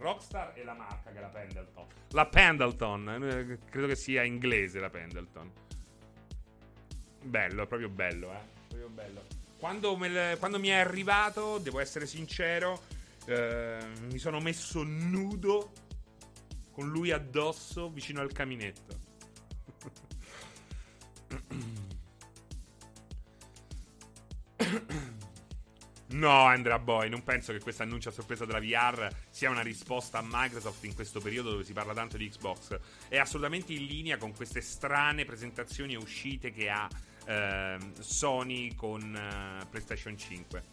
[0.03, 1.87] Rockstar e la marca che è la Pendleton.
[2.09, 5.49] La Pendleton, eh, credo che sia inglese la Pendleton.
[7.21, 8.41] Bello, proprio bello, eh.
[8.67, 9.21] Proprio bello.
[9.57, 12.81] Quando, me, quando mi è arrivato, devo essere sincero,
[13.27, 13.77] eh,
[14.11, 15.71] mi sono messo nudo
[16.71, 19.02] con lui addosso vicino al caminetto.
[26.13, 30.19] No, Andrea Boy, non penso che questo annuncio a sorpresa della VR sia una risposta
[30.19, 32.79] a Microsoft in questo periodo dove si parla tanto di Xbox.
[33.07, 36.87] È assolutamente in linea con queste strane presentazioni e uscite che ha
[37.25, 40.63] eh, Sony con eh, PlayStation 5.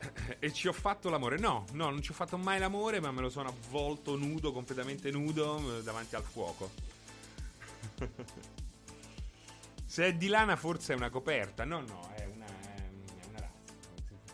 [0.38, 1.38] E ci ho fatto l'amore?
[1.38, 5.10] No, no, non ci ho fatto mai l'amore, ma me lo sono avvolto nudo, completamente
[5.10, 6.70] nudo, eh, davanti al fuoco.
[10.00, 11.64] Se è di lana, forse è una coperta.
[11.64, 13.74] No, no, è una, è una razza.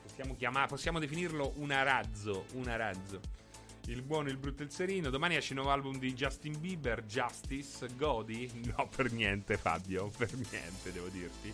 [0.00, 2.44] Possiamo, chiamare, possiamo definirlo una razzo.
[2.52, 3.20] Una razzo.
[3.86, 5.10] Il buono, il brutto e il serino.
[5.10, 7.84] Domani esce il nuovo album di Justin Bieber, Justice.
[7.96, 8.48] Godi?
[8.76, 10.08] No, per niente, Fabio.
[10.16, 11.52] Per niente, devo dirti.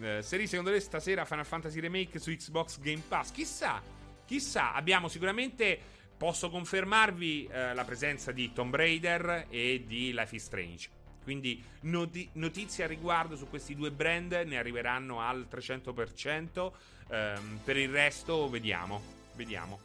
[0.00, 3.30] Eh, Seri, secondo te stasera Final Fantasy Remake su Xbox Game Pass?
[3.30, 3.80] Chissà,
[4.24, 4.74] chissà.
[4.74, 5.78] Abbiamo sicuramente.
[6.16, 10.97] Posso confermarvi eh, la presenza di Tomb Raider e di Life is Strange.
[11.28, 16.72] Quindi noti- notizie a riguardo su questi due brand ne arriveranno al 300%.
[17.10, 19.02] Ehm, per il resto vediamo.
[19.34, 19.78] Vediamo.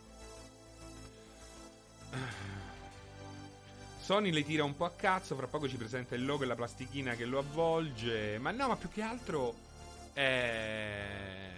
[4.00, 6.56] Sony le tira un po' a cazzo, fra poco ci presenta il logo e la
[6.56, 8.38] plastichina che lo avvolge.
[8.40, 9.54] Ma no, ma più che altro
[10.14, 11.52] è...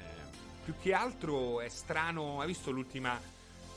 [0.64, 3.22] Più che altro è strano, hai visto l'ultima...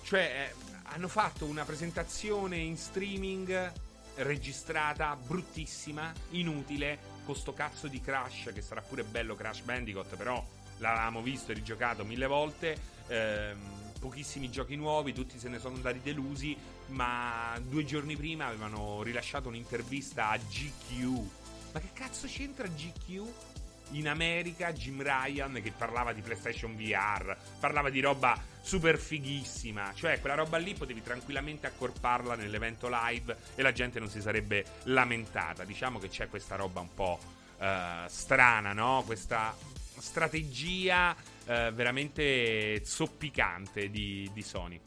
[0.04, 0.54] Cioè, eh,
[0.84, 3.86] hanno fatto una presentazione in streaming
[4.18, 10.44] registrata, bruttissima, inutile, con sto cazzo di Crash, che sarà pure bello Crash Bandicoot, però
[10.78, 12.78] l'avevamo visto e rigiocato mille volte.
[13.08, 16.56] Ehm, pochissimi giochi nuovi, tutti se ne sono andati delusi,
[16.88, 21.26] ma due giorni prima avevano rilasciato un'intervista a GQ.
[21.72, 23.47] Ma che cazzo c'entra GQ?
[23.92, 30.20] In America Jim Ryan che parlava di PlayStation VR, parlava di roba super fighissima, cioè
[30.20, 35.64] quella roba lì potevi tranquillamente accorparla nell'evento live e la gente non si sarebbe lamentata.
[35.64, 37.18] Diciamo che c'è questa roba un po'
[37.58, 37.64] uh,
[38.08, 39.02] strana, no?
[39.06, 39.56] Questa
[39.98, 44.80] strategia uh, veramente zoppicante di, di Sony.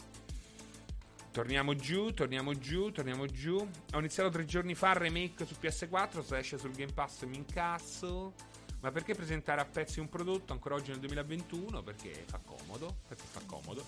[1.31, 3.55] Torniamo giù, torniamo giù, torniamo giù.
[3.93, 7.37] Ho iniziato tre giorni fa il remake su PS4, se esce sul Game Pass mi
[7.37, 8.33] incasso.
[8.81, 11.83] Ma perché presentare a pezzi un prodotto ancora oggi nel 2021?
[11.83, 13.01] Perché fa comodo.
[13.07, 13.85] Perché fa comodo.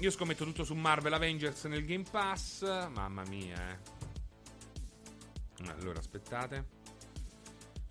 [0.00, 2.62] Io scommetto tutto su Marvel Avengers nel Game Pass.
[2.88, 3.96] Mamma mia, eh.
[5.66, 6.76] Allora, aspettate.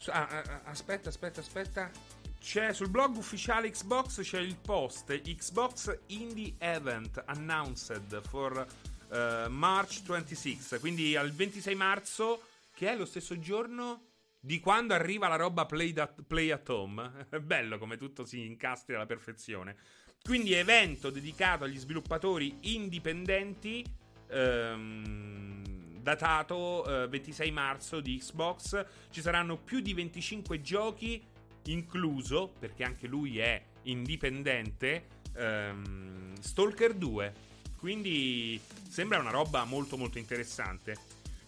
[0.08, 1.92] Ah, ah, ah, aspetta, aspetta, aspetta.
[2.40, 8.66] C'è sul blog ufficiale Xbox c'è il post Xbox Indie Event announced for
[9.10, 10.80] uh, March 26.
[10.80, 12.42] Quindi al 26 marzo,
[12.74, 14.06] che è lo stesso giorno
[14.40, 17.28] di quando arriva la roba play, da, play at home.
[17.42, 19.76] Bello come tutto si incastri alla perfezione.
[20.22, 23.84] Quindi evento dedicato agli sviluppatori indipendenti.
[24.30, 25.68] Ehm,
[26.02, 28.86] datato eh, 26 marzo di Xbox.
[29.10, 31.22] Ci saranno più di 25 giochi
[31.66, 37.34] incluso, perché anche lui è indipendente, ehm, Stalker 2.
[37.78, 38.60] Quindi
[38.90, 40.98] sembra una roba molto molto interessante.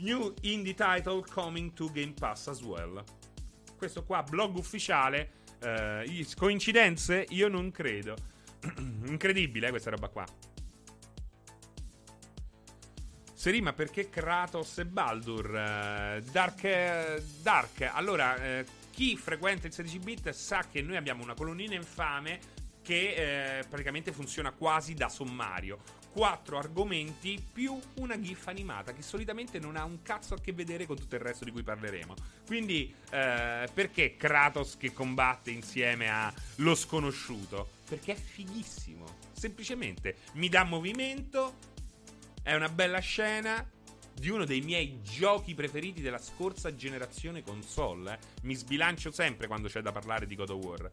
[0.02, 3.04] New indie title coming to Game Pass as well.
[3.78, 5.32] Questo qua, blog ufficiale.
[5.60, 7.26] Eh, coincidenze?
[7.30, 8.16] Io non credo.
[9.06, 10.26] Incredibile eh, questa roba qua.
[13.34, 15.46] Seri, ma perché Kratos e Baldur?
[15.46, 17.82] Uh, Dark, uh, Dark.
[17.82, 22.40] Allora, uh, chi frequenta il 16-bit sa che noi abbiamo una colonnina infame
[22.82, 25.99] che praticamente funziona quasi da sommario.
[26.12, 30.86] Quattro argomenti più una GIF animata che solitamente non ha un cazzo a che vedere
[30.86, 32.14] con tutto il resto di cui parleremo.
[32.46, 37.70] Quindi, perché Kratos che combatte insieme a lo sconosciuto?
[37.88, 39.06] Perché è fighissimo.
[39.32, 41.56] Semplicemente mi dà movimento,
[42.42, 43.66] è una bella scena
[44.20, 48.14] di uno dei miei giochi preferiti della scorsa generazione console.
[48.14, 48.18] Eh.
[48.42, 50.92] Mi sbilancio sempre quando c'è da parlare di God of War.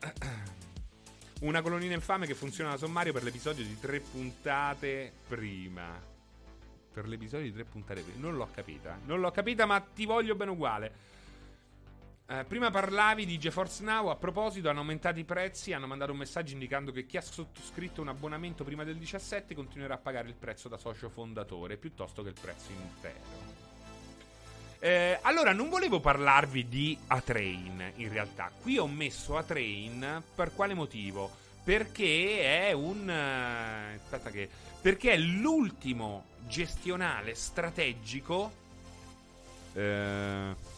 [1.40, 6.00] Una colonnina infame che funziona da sommario per l'episodio di tre puntate prima.
[6.92, 8.18] Per l'episodio di tre puntate prima.
[8.18, 8.98] Non l'ho capita.
[9.04, 10.92] Non l'ho capita, ma ti voglio bene uguale.
[12.26, 16.18] Eh, prima parlavi di GeForce Now, a proposito hanno aumentato i prezzi, hanno mandato un
[16.18, 20.34] messaggio indicando che chi ha sottoscritto un abbonamento prima del 17 continuerà a pagare il
[20.34, 23.47] prezzo da socio fondatore piuttosto che il prezzo intero.
[24.80, 28.50] Eh, allora, non volevo parlarvi di A-Train, in realtà.
[28.60, 31.30] Qui ho messo A-Train per quale motivo?
[31.64, 33.08] Perché è un...
[33.10, 34.48] Eh, aspetta che...
[34.80, 38.52] Perché è l'ultimo gestionale strategico...
[39.74, 40.76] Eh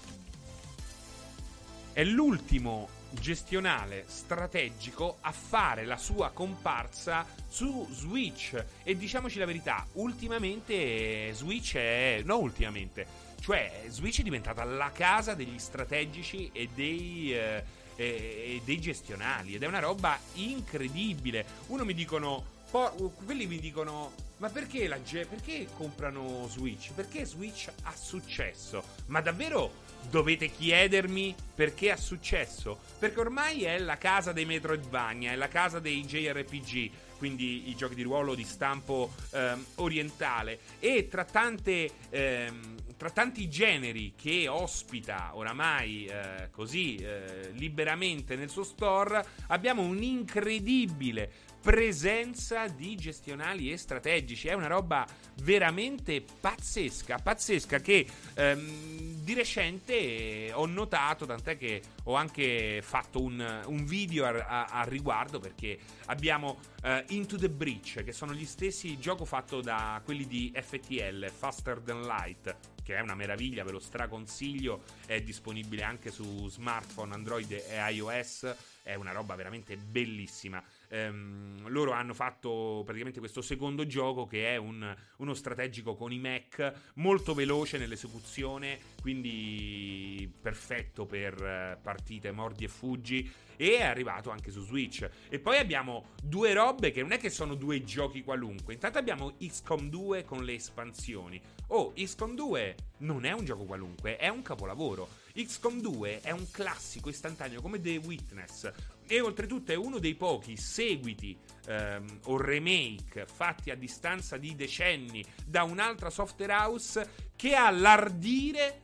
[1.92, 8.64] è l'ultimo gestionale strategico a fare la sua comparsa su Switch.
[8.84, 12.22] E diciamoci la verità, ultimamente Switch è...
[12.24, 13.06] no ultimamente,
[13.40, 17.34] cioè Switch è diventata la casa degli strategici e dei...
[17.34, 17.64] Eh,
[17.96, 21.44] e dei gestionali ed è una roba incredibile.
[21.66, 26.92] Uno mi dicono, po- quelli mi dicono ma perché la gente perché comprano Switch?
[26.92, 28.82] Perché Switch ha successo?
[29.06, 29.70] Ma davvero
[30.08, 32.78] dovete chiedermi perché ha successo?
[32.98, 37.94] Perché ormai è la casa dei Metroidvania, è la casa dei JRPG, quindi i giochi
[37.94, 45.30] di ruolo di stampo ehm, orientale e tra tante ehm, tra tanti generi che ospita
[45.32, 51.32] oramai eh, così eh, liberamente nel suo store, abbiamo un incredibile
[51.62, 54.48] presenza di gestionali e strategici.
[54.48, 55.06] È una roba
[55.42, 63.62] veramente pazzesca, pazzesca che ehm, di recente ho notato, tant'è che ho anche fatto un,
[63.64, 69.24] un video al riguardo perché abbiamo uh, Into the Breach, che sono gli stessi gioco
[69.24, 72.56] fatto da quelli di FTL, Faster Than Light,
[72.90, 78.52] che è una meraviglia, ve lo straconsiglio, è disponibile anche su smartphone, Android e iOS,
[78.82, 80.60] è una roba veramente bellissima.
[80.92, 86.18] Um, loro hanno fatto praticamente questo secondo gioco che è un, uno strategico con i
[86.18, 93.30] mech molto veloce nell'esecuzione, quindi perfetto per eh, partite mordi e fuggi
[93.60, 95.06] e è arrivato anche su Switch.
[95.28, 98.72] E poi abbiamo due robe che non è che sono due giochi qualunque.
[98.72, 101.38] Intanto abbiamo XCOM 2 con le espansioni.
[101.66, 105.08] Oh, XCOM 2 non è un gioco qualunque, è un capolavoro.
[105.34, 108.72] XCOM 2 è un classico istantaneo come The Witness.
[109.12, 111.36] E oltretutto è uno dei pochi seguiti
[111.66, 118.78] ehm, o remake fatti a distanza di decenni da un'altra software house che ha l'ardire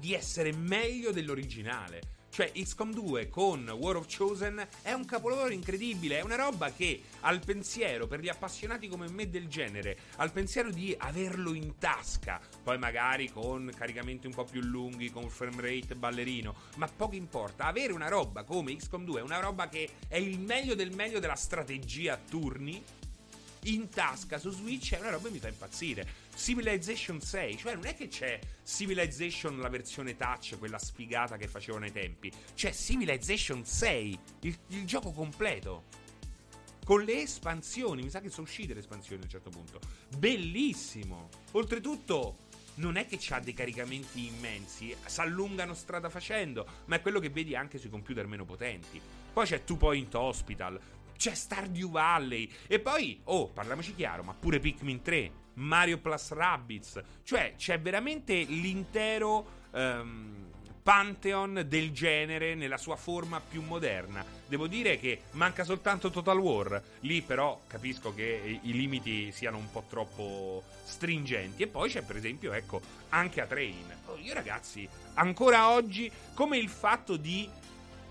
[0.00, 2.13] di essere meglio dell'originale.
[2.34, 6.18] Cioè, XCOM 2 con War of Chosen è un capolavoro incredibile.
[6.18, 10.72] È una roba che al pensiero, per gli appassionati come me del genere, al pensiero
[10.72, 15.94] di averlo in tasca, poi magari con caricamenti un po' più lunghi, con frame rate
[15.94, 17.66] ballerino, ma poco importa.
[17.66, 21.20] Avere una roba come XCOM 2 è una roba che è il meglio del meglio
[21.20, 22.82] della strategia a turni
[23.64, 26.06] in tasca su Switch è una roba che mi fa impazzire.
[26.34, 31.84] Civilization 6, cioè non è che c'è Civilization la versione touch, quella sfigata che facevano
[31.84, 36.02] ai tempi, c'è Civilization 6, il, il gioco completo
[36.84, 38.02] con le espansioni.
[38.02, 39.80] Mi sa che sono uscite le espansioni a un certo punto.
[40.16, 41.30] Bellissimo.
[41.52, 42.36] Oltretutto,
[42.76, 47.30] non è che ha dei caricamenti immensi, si allungano strada facendo, ma è quello che
[47.30, 49.00] vedi anche sui computer meno potenti.
[49.32, 50.78] Poi c'è Two Point Hospital,
[51.16, 52.50] c'è Stardew Valley.
[52.66, 57.00] E poi, oh, parliamoci chiaro, ma pure Pikmin 3, Mario Plus Rabbids.
[57.22, 60.44] Cioè, c'è veramente l'intero um,
[60.82, 64.24] pantheon del genere nella sua forma più moderna.
[64.46, 69.70] Devo dire che manca soltanto Total War, lì però capisco che i limiti siano un
[69.70, 71.62] po' troppo stringenti.
[71.62, 73.96] E poi c'è per esempio, ecco, anche a Train.
[74.06, 77.48] Oh, io ragazzi, ancora oggi, come il fatto di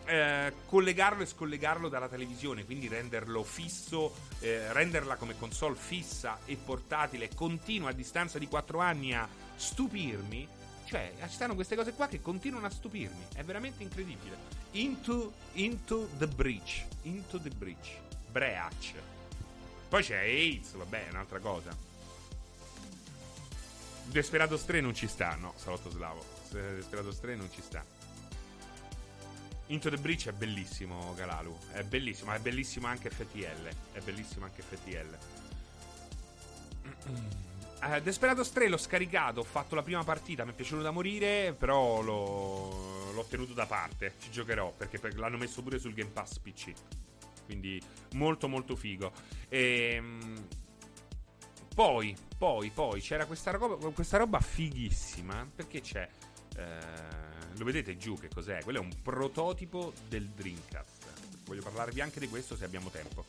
[0.05, 6.55] eh, collegarlo e scollegarlo dalla televisione, quindi renderlo fisso, eh, renderla come console fissa e
[6.55, 10.47] portatile, continua a distanza di 4 anni a stupirmi.
[10.85, 13.27] Cioè, ci stanno queste cose qua che continuano a stupirmi.
[13.33, 14.37] È veramente incredibile.
[14.71, 16.85] Into, into the breach.
[17.03, 17.97] Into the breach.
[18.31, 18.93] Breach.
[19.89, 21.75] Poi c'è AIDS, vabbè, è un'altra cosa.
[24.05, 26.23] Desperados 3 non ci sta, no, salotto slavo.
[26.49, 27.83] Desperados 3 non ci sta.
[29.67, 31.57] Into the Breach è bellissimo, Galalu.
[31.71, 33.69] È bellissimo, è bellissimo anche FTL.
[33.93, 35.17] È bellissimo anche FTL.
[37.81, 41.53] Uh, Desperados 3 l'ho scaricato, ho fatto la prima partita, mi è piaciuto da morire,
[41.57, 44.15] però l'ho, l'ho tenuto da parte.
[44.19, 46.73] Ci giocherò perché l'hanno messo pure sul Game Pass PC.
[47.45, 47.81] Quindi
[48.13, 49.11] molto molto figo.
[49.47, 50.47] E, ehm,
[51.73, 55.49] poi, poi, poi c'era questa roba, questa roba fighissima.
[55.55, 56.07] Perché c'è...
[56.57, 57.22] Eh,
[57.57, 58.63] lo vedete giù che cos'è?
[58.63, 61.41] Quello è un prototipo del Dreamcast.
[61.45, 63.25] Voglio parlarvi anche di questo se abbiamo tempo.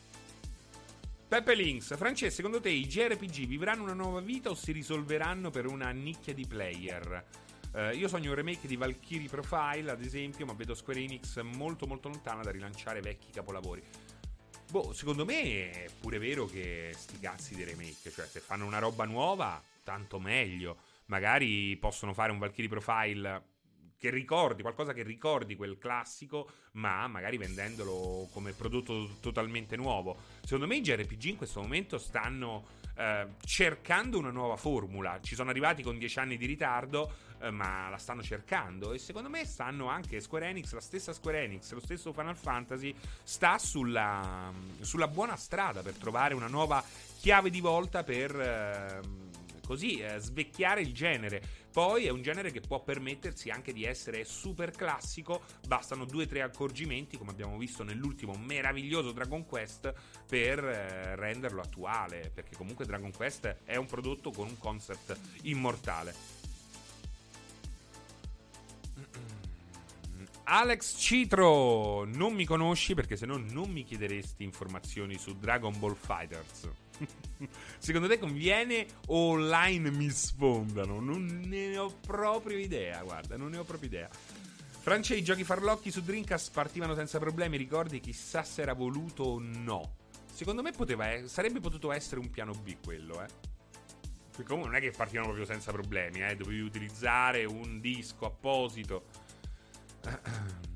[1.27, 5.65] Peppe Links, Francesco, secondo te i JRPG vivranno una nuova vita o si risolveranno per
[5.65, 7.25] una nicchia di player?
[7.73, 11.87] Uh, io sogno un remake di Valkyrie Profile, ad esempio, ma vedo Square Enix molto
[11.87, 13.83] molto lontana da rilanciare vecchi capolavori.
[14.69, 18.79] Boh, secondo me è pure vero che sti cazzi di remake, cioè se fanno una
[18.79, 20.77] roba nuova, tanto meglio.
[21.07, 23.43] Magari possono fare un Valkyrie Profile
[23.97, 30.15] che ricordi, qualcosa che ricordi quel classico, ma magari vendendolo come prodotto totalmente nuovo.
[30.43, 35.19] Secondo me i JRPG in questo momento stanno eh, cercando una nuova formula.
[35.21, 38.93] Ci sono arrivati con dieci anni di ritardo, eh, ma la stanno cercando.
[38.93, 42.93] E secondo me stanno anche Square Enix, la stessa Square Enix, lo stesso Final Fantasy,
[43.23, 44.51] sta sulla,
[44.81, 46.83] sulla buona strada per trovare una nuova
[47.19, 48.39] chiave di volta per...
[48.39, 49.33] Eh,
[49.65, 51.64] così svecchiare il genere.
[51.75, 56.25] Poi è un genere che può permettersi anche di essere super classico, bastano due o
[56.25, 59.93] tre accorgimenti, come abbiamo visto nell'ultimo meraviglioso Dragon Quest,
[60.25, 66.15] per eh, renderlo attuale, perché comunque Dragon Quest è un prodotto con un concept immortale.
[70.47, 75.95] Alex Citro, non mi conosci perché se no non mi chiederesti informazioni su Dragon Ball
[75.95, 76.69] Fighters.
[77.77, 80.99] Secondo te conviene o online mi sfondano?
[80.99, 84.09] Non ne ho proprio idea, guarda, non ne ho proprio idea.
[84.85, 89.39] Francia, i giochi farlocchi su Dreamcast partivano senza problemi, ricordi chissà se era voluto o
[89.39, 89.95] no.
[90.31, 93.27] Secondo me poteva, sarebbe potuto essere un piano B quello, eh.
[94.29, 96.35] Perché comunque non è che partivano proprio senza problemi, eh.
[96.35, 99.05] Dovevi utilizzare un disco apposito.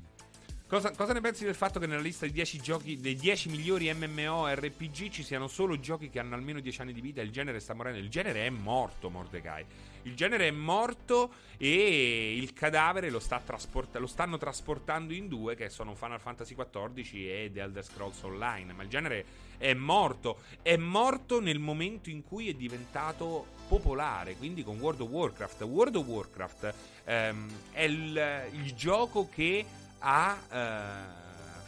[0.70, 3.92] Cosa, cosa, ne pensi del fatto che nella lista dei 10 giochi, dei 10 migliori
[3.92, 7.20] MMORPG ci siano solo giochi che hanno almeno 10 anni di vita?
[7.20, 7.98] Il genere sta morendo.
[7.98, 9.64] Il genere è morto, Mordecai.
[10.02, 15.56] Il genere è morto e il cadavere lo, sta trasport- lo stanno trasportando in due,
[15.56, 18.72] che sono Final Fantasy XIV e The Elder Scrolls Online.
[18.72, 19.24] Ma il genere
[19.58, 20.42] è morto.
[20.62, 25.62] È morto nel momento in cui è diventato popolare, quindi con World of Warcraft.
[25.62, 26.74] World of Warcraft
[27.06, 29.66] ehm, è il, il gioco che
[30.00, 31.20] ha eh,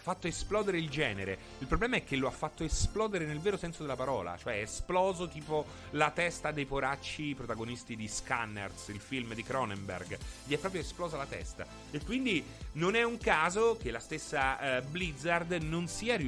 [0.02, 1.38] fatto esplodere il genere.
[1.58, 4.62] Il problema è che lo ha fatto esplodere nel vero senso della parola, cioè è
[4.62, 10.18] esploso tipo la testa dei poracci protagonisti di Scanners, il film di Cronenberg.
[10.44, 11.64] Gli è proprio esplosa la testa.
[11.90, 16.18] E quindi non è un caso che la stessa eh, Blizzard non sia,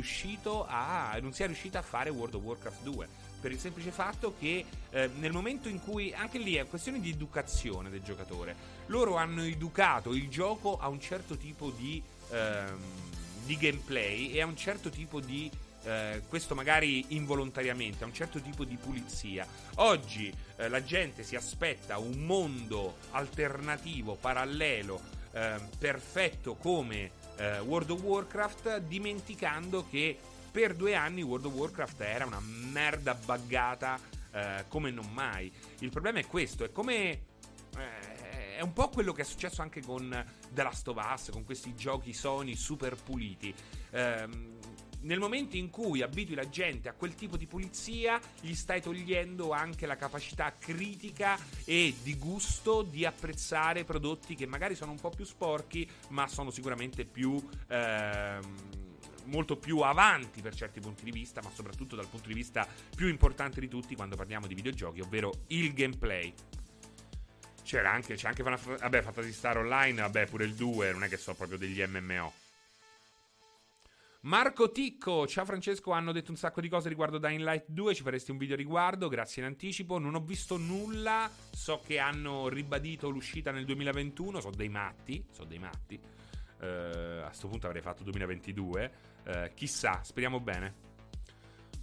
[0.66, 3.09] a, non sia riuscita a fare World of Warcraft 2
[3.44, 7.10] per il semplice fatto che eh, nel momento in cui, anche lì è questione di
[7.10, 8.56] educazione del giocatore,
[8.86, 12.78] loro hanno educato il gioco a un certo tipo di, ehm,
[13.44, 15.51] di gameplay e a un certo tipo di
[15.85, 19.47] eh, questo magari involontariamente, a un certo tipo di pulizia.
[19.77, 25.01] Oggi eh, la gente si aspetta un mondo alternativo, parallelo,
[25.32, 30.19] eh, perfetto come eh, World of Warcraft, dimenticando che
[30.51, 33.98] per due anni World of Warcraft era una merda buggata
[34.32, 35.52] eh, come non mai.
[35.81, 37.32] Il problema è questo, è come...
[38.56, 40.09] È un po' quello che è successo anche con
[40.52, 43.52] The Last of Us, con questi giochi Sony super puliti.
[43.90, 44.59] Ehm,
[45.01, 49.51] nel momento in cui abitui la gente a quel tipo di pulizia, gli stai togliendo
[49.51, 55.10] anche la capacità critica e di gusto di apprezzare prodotti che magari sono un po'
[55.10, 57.36] più sporchi, ma sono sicuramente più.
[57.68, 58.82] Ehm,
[59.26, 63.09] molto più avanti per certi punti di vista, ma soprattutto dal punto di vista più
[63.09, 66.32] importante di tutti quando parliamo di videogiochi, ovvero il gameplay.
[67.65, 71.16] C'era anche, c'è anche vabbè, Fantasy Star Online, vabbè, pure il 2, non è che
[71.16, 72.32] so proprio degli MMO.
[74.24, 78.03] Marco Ticco, ciao Francesco, hanno detto un sacco di cose riguardo Dying Light 2, ci
[78.03, 83.11] faresti un video riguardo, grazie in anticipo, non ho visto nulla, so che hanno ribadito
[83.11, 86.01] l'uscita nel 2021, so dei matti, so dei matti,
[86.61, 86.65] uh,
[87.23, 88.93] a questo punto avrei fatto 2022,
[89.24, 90.94] uh, eh, chissà, speriamo bene.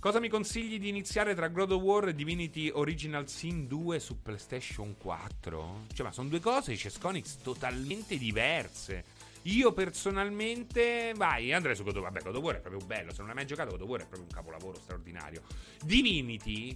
[0.01, 4.19] Cosa mi consigli di iniziare tra God of War e Divinity Original Sin 2 su
[4.19, 5.85] PlayStation 4?
[5.93, 9.03] Cioè, ma sono due cose, c'è Sconix totalmente diverse.
[9.43, 12.11] Io personalmente, vai, andrei su God of War.
[12.11, 13.11] Vabbè, God of War è proprio bello.
[13.11, 15.43] Se non hai mai giocato, God of War è proprio un capolavoro straordinario.
[15.83, 16.75] Divinity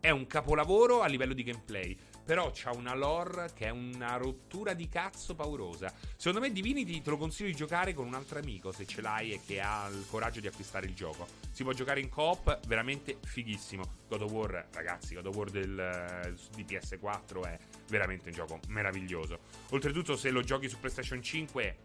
[0.00, 1.96] è un capolavoro a livello di gameplay.
[2.24, 5.92] Però c'ha una lore che è una rottura di cazzo paurosa.
[6.16, 9.32] Secondo me Divinity te lo consiglio di giocare con un altro amico se ce l'hai
[9.32, 11.26] e che ha il coraggio di acquistare il gioco.
[11.50, 14.02] Si può giocare in coop, veramente fighissimo.
[14.08, 19.40] God of War, ragazzi, God of War del, di PS4 è veramente un gioco meraviglioso.
[19.70, 21.76] Oltretutto se lo giochi su PlayStation 5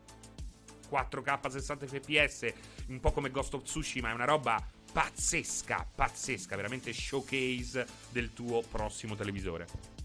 [0.90, 2.54] 4K 60 fps,
[2.88, 8.62] un po' come Ghost of Tsushima, è una roba pazzesca, pazzesca, veramente showcase del tuo
[8.62, 9.99] prossimo televisore.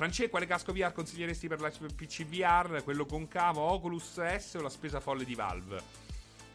[0.00, 2.82] Francesco, quale casco VR consiglieresti per la PC VR?
[2.82, 5.78] Quello con cavo, Oculus S o la spesa folle di Valve?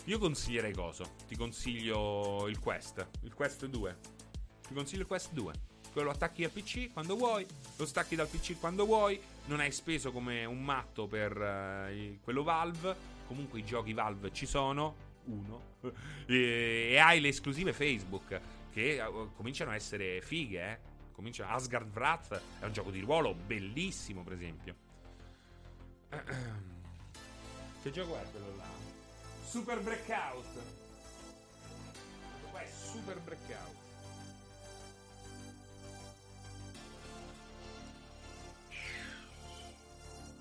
[0.06, 1.12] Io consiglierei coso?
[1.28, 3.98] Ti consiglio il Quest, il Quest 2.
[4.68, 5.54] Ti consiglio il Quest 2
[5.94, 7.46] lo attacchi al PC quando vuoi,
[7.78, 12.44] lo stacchi dal PC quando vuoi, non hai speso come un matto per uh, quello
[12.44, 12.96] Valve,
[13.28, 14.96] comunque i giochi Valve ci sono,
[15.26, 15.78] uno,
[16.26, 18.42] e, e, hai le esclusive Facebook
[18.74, 20.94] che uh, cominciano a essere fighe, eh.
[21.16, 24.76] Comincia Asgard Wrath è un gioco di ruolo bellissimo, per esempio.
[27.82, 28.68] Che gioco è quello là?
[29.46, 30.44] Super Breakout.
[32.52, 33.76] Questo è Super Breakout.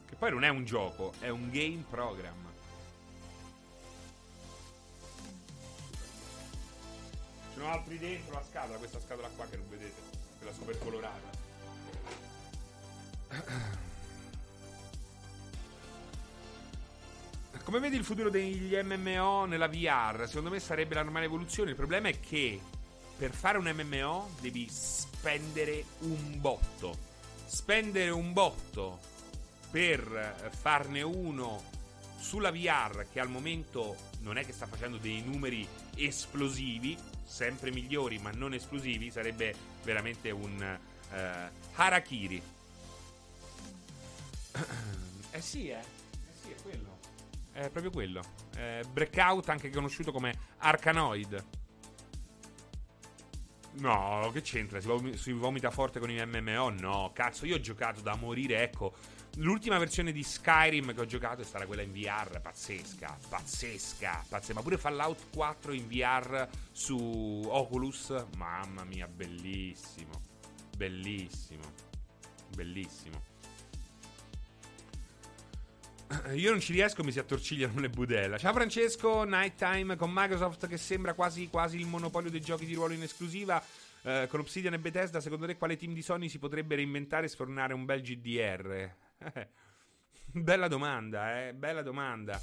[0.07, 2.53] Che poi non è un gioco, è un game program.
[7.53, 10.79] Ce ne sono altri dentro la scatola, questa scatola qua che non vedete, quella super
[10.79, 11.33] colorata.
[17.65, 20.27] Come vedi il futuro degli MMO nella VR?
[20.27, 21.71] Secondo me sarebbe la normale evoluzione.
[21.71, 22.61] Il problema è che
[23.17, 26.95] per fare un MMO devi spendere un botto.
[27.47, 28.99] Spendere un botto
[29.71, 31.73] per farne uno
[32.19, 35.67] sulla VR che al momento non è che sta facendo dei numeri
[35.97, 40.79] esplosivi, sempre migliori ma non esplosivi, sarebbe veramente un
[41.11, 42.43] uh, harakiri.
[45.31, 45.79] eh sì, eh.
[45.79, 46.99] Eh sì, è quello.
[47.53, 48.23] È proprio quello.
[48.57, 51.45] Eh, breakout, anche conosciuto come Arkanoid.
[53.77, 54.81] No, che c'entra?
[54.81, 56.71] Si, vom- si vomita forte con i MMO?
[56.71, 58.95] No, cazzo, io ho giocato da morire, ecco
[59.39, 64.55] L'ultima versione di Skyrim che ho giocato è stata quella in VR, pazzesca, pazzesca, pazzesca.
[64.55, 70.21] Ma pure Fallout 4 in VR su Oculus, mamma mia, bellissimo,
[70.77, 71.65] bellissimo,
[72.55, 73.23] bellissimo.
[76.35, 78.39] Io non ci riesco, mi si attorcigliano le budella.
[78.39, 82.95] Ciao Francesco, Nighttime con Microsoft che sembra quasi, quasi il monopolio dei giochi di ruolo
[82.95, 83.61] in esclusiva.
[84.03, 87.29] Uh, con Obsidian e Bethesda, secondo te quale team di Sony si potrebbe reinventare e
[87.29, 89.04] sfornare un bel GDR?
[90.33, 91.55] bella domanda, eh?
[91.55, 92.41] Bella domanda.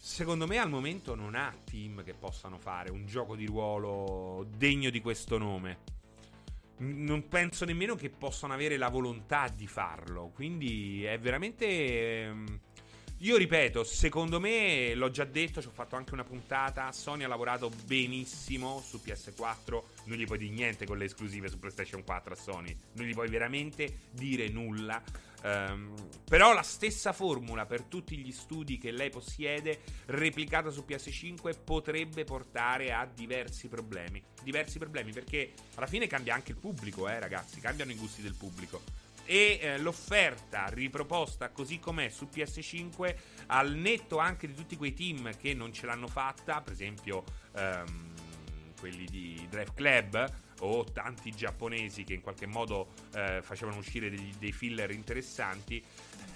[0.00, 4.90] Secondo me al momento non ha team che possano fare un gioco di ruolo degno
[4.90, 5.96] di questo nome.
[6.78, 10.30] Non penso nemmeno che possano avere la volontà di farlo.
[10.32, 12.66] Quindi è veramente.
[13.22, 16.92] Io ripeto, secondo me, l'ho già detto, ci ho fatto anche una puntata.
[16.92, 19.82] Sony ha lavorato benissimo su PS4.
[20.04, 22.76] Non gli puoi dire niente con le esclusive su PlayStation 4 a Sony.
[22.92, 25.02] Non gli puoi veramente dire nulla.
[25.42, 25.94] Um,
[26.28, 32.22] però la stessa formula per tutti gli studi che lei possiede, replicata su PS5, potrebbe
[32.22, 34.22] portare a diversi problemi.
[34.44, 38.34] Diversi problemi perché alla fine cambia anche il pubblico, eh, ragazzi, cambiano i gusti del
[38.34, 39.07] pubblico.
[39.30, 43.14] E eh, l'offerta riproposta così com'è su PS5,
[43.48, 48.14] al netto anche di tutti quei team che non ce l'hanno fatta, per esempio um,
[48.80, 54.34] quelli di Drive Club o tanti giapponesi che in qualche modo eh, facevano uscire degli,
[54.38, 55.84] dei filler interessanti,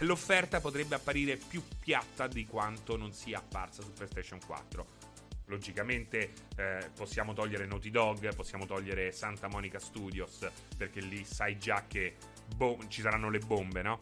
[0.00, 5.10] l'offerta potrebbe apparire più piatta di quanto non sia apparsa su PlayStation 4.
[5.46, 10.46] Logicamente eh, possiamo togliere Naughty Dog, possiamo togliere Santa Monica Studios,
[10.76, 12.16] perché lì sai già che
[12.54, 13.98] bo- ci saranno le bombe, no?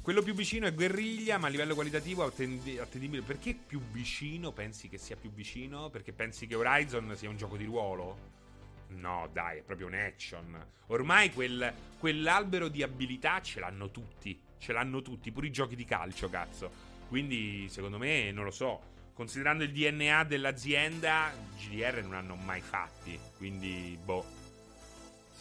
[0.00, 3.22] Quello più vicino è guerriglia, ma a livello qualitativo attendibile.
[3.22, 5.90] Perché più vicino pensi che sia più vicino?
[5.90, 8.40] Perché pensi che Horizon sia un gioco di ruolo?
[8.88, 10.66] No, dai, è proprio un action.
[10.88, 14.40] Ormai quel, quell'albero di abilità ce l'hanno tutti.
[14.58, 16.70] Ce l'hanno tutti, pure i giochi di calcio, cazzo.
[17.08, 18.90] Quindi, secondo me, non lo so.
[19.12, 23.18] Considerando il DNA dell'azienda, GDR non hanno mai fatti.
[23.36, 24.41] Quindi, boh.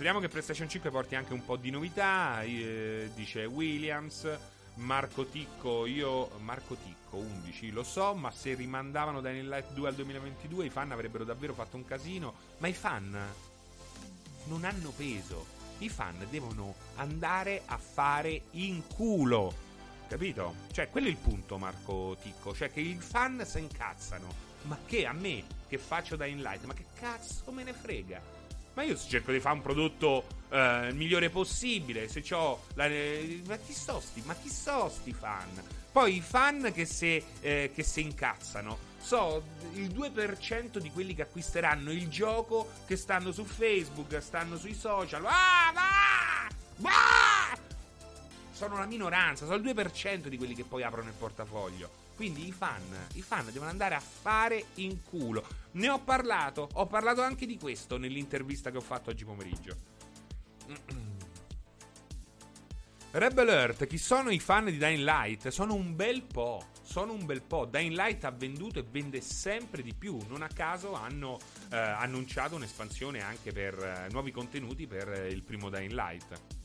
[0.01, 2.41] Speriamo che PlayStation 5 porti anche un po' di novità.
[2.41, 4.27] Eh, dice Williams.
[4.77, 6.39] Marco Ticco, io.
[6.39, 10.91] Marco Ticco 11, lo so, ma se rimandavano Dying Light 2 al 2022 i fan
[10.91, 12.33] avrebbero davvero fatto un casino.
[12.57, 13.15] Ma i fan
[14.45, 15.45] non hanno peso.
[15.77, 19.53] I fan devono andare a fare in culo.
[20.07, 20.55] Capito?
[20.71, 22.55] Cioè, quello è il punto, Marco Ticco.
[22.55, 24.33] Cioè, che i fan si incazzano.
[24.63, 28.40] Ma che a me, che faccio Dying Light, ma che cazzo me ne frega?
[28.81, 32.07] Ma io cerco di fare un prodotto eh, il migliore possibile.
[32.07, 35.61] Se ho la, eh, ma chi so sti, ma chi so sti fan?
[35.91, 38.89] Poi i fan che se, eh, che se incazzano.
[38.99, 39.43] So
[39.73, 45.23] il 2% di quelli che acquisteranno il gioco che stanno su Facebook, stanno sui social.
[45.25, 46.10] Ah, va!
[48.61, 51.89] Sono la minoranza, sono il 2% di quelli che poi aprono il portafoglio.
[52.15, 55.43] Quindi i fan, i fan devono andare a fare in culo.
[55.71, 59.75] Ne ho parlato, ho parlato anche di questo nell'intervista che ho fatto oggi pomeriggio.
[63.09, 65.47] Rebel Alert, chi sono i fan di Dying Light?
[65.47, 67.65] Sono un bel po', sono un bel po'.
[67.65, 70.19] Dying Light ha venduto e vende sempre di più.
[70.27, 71.39] Non a caso hanno
[71.71, 76.60] eh, annunciato un'espansione anche per eh, nuovi contenuti per eh, il primo Dying Light.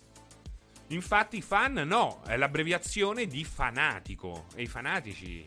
[0.89, 4.47] Infatti, fan no, è l'abbreviazione di fanatico.
[4.55, 5.45] E i fanatici.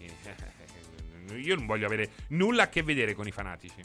[1.36, 3.82] Io non voglio avere nulla a che vedere con i fanatici.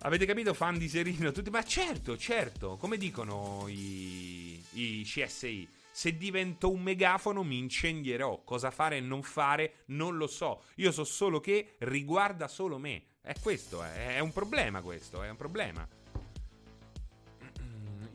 [0.00, 1.32] Avete capito, fan di Serino?
[1.32, 2.76] Tutti, ma certo, certo.
[2.76, 5.68] Come dicono i, i CSI?
[5.90, 8.42] Se divento un megafono mi incendierò.
[8.44, 10.62] Cosa fare e non fare non lo so.
[10.76, 13.02] Io so solo che riguarda solo me.
[13.20, 15.88] È questo, è, è un problema questo, è un problema.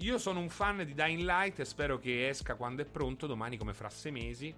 [0.02, 3.56] Io sono un fan di Dying Light e spero che esca quando è pronto, domani
[3.58, 4.52] come fra sei mesi.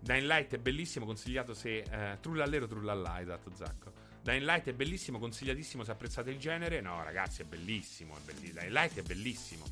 [0.00, 1.84] Dying Light è bellissimo, consigliato se...
[1.88, 3.92] Eh, trullallero trullallà, esatto Zacco.
[4.22, 6.80] Dying Light è bellissimo, consigliatissimo se apprezzate il genere.
[6.80, 8.58] No ragazzi, è bellissimo, è bellissimo.
[8.58, 9.64] Dying Light è bellissimo.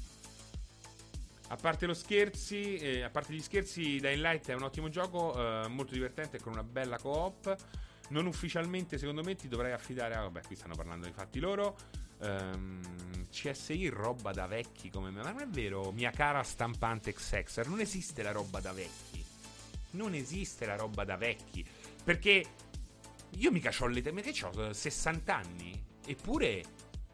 [1.48, 5.66] A parte, scherzi, eh, a parte gli scherzi, Dying Light è un ottimo gioco, eh,
[5.66, 7.56] molto divertente con una bella co-op.
[8.10, 10.20] Non ufficialmente, secondo me, ti dovrai affidare a...
[10.20, 12.02] Vabbè, qui stanno parlando dei fatti loro.
[12.24, 15.22] Um, ehm, CSI roba da vecchi come me.
[15.22, 17.66] Ma non è vero, mia cara stampante XXer.
[17.68, 19.22] Non esiste la roba da vecchi.
[19.90, 21.66] Non esiste la roba da vecchi.
[22.02, 22.44] Perché
[23.30, 24.12] io mica ho l'età.
[24.12, 25.84] Perché ho 60 anni.
[26.06, 26.62] Eppure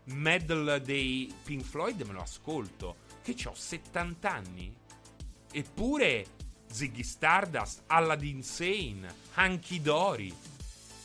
[0.05, 2.97] Medal dei Pink Floyd me lo ascolto.
[3.23, 4.75] Che ho 70 anni.
[5.53, 6.27] Eppure
[6.71, 10.33] Ziggy Stardust, Aladdin Sane, Hanky Dory.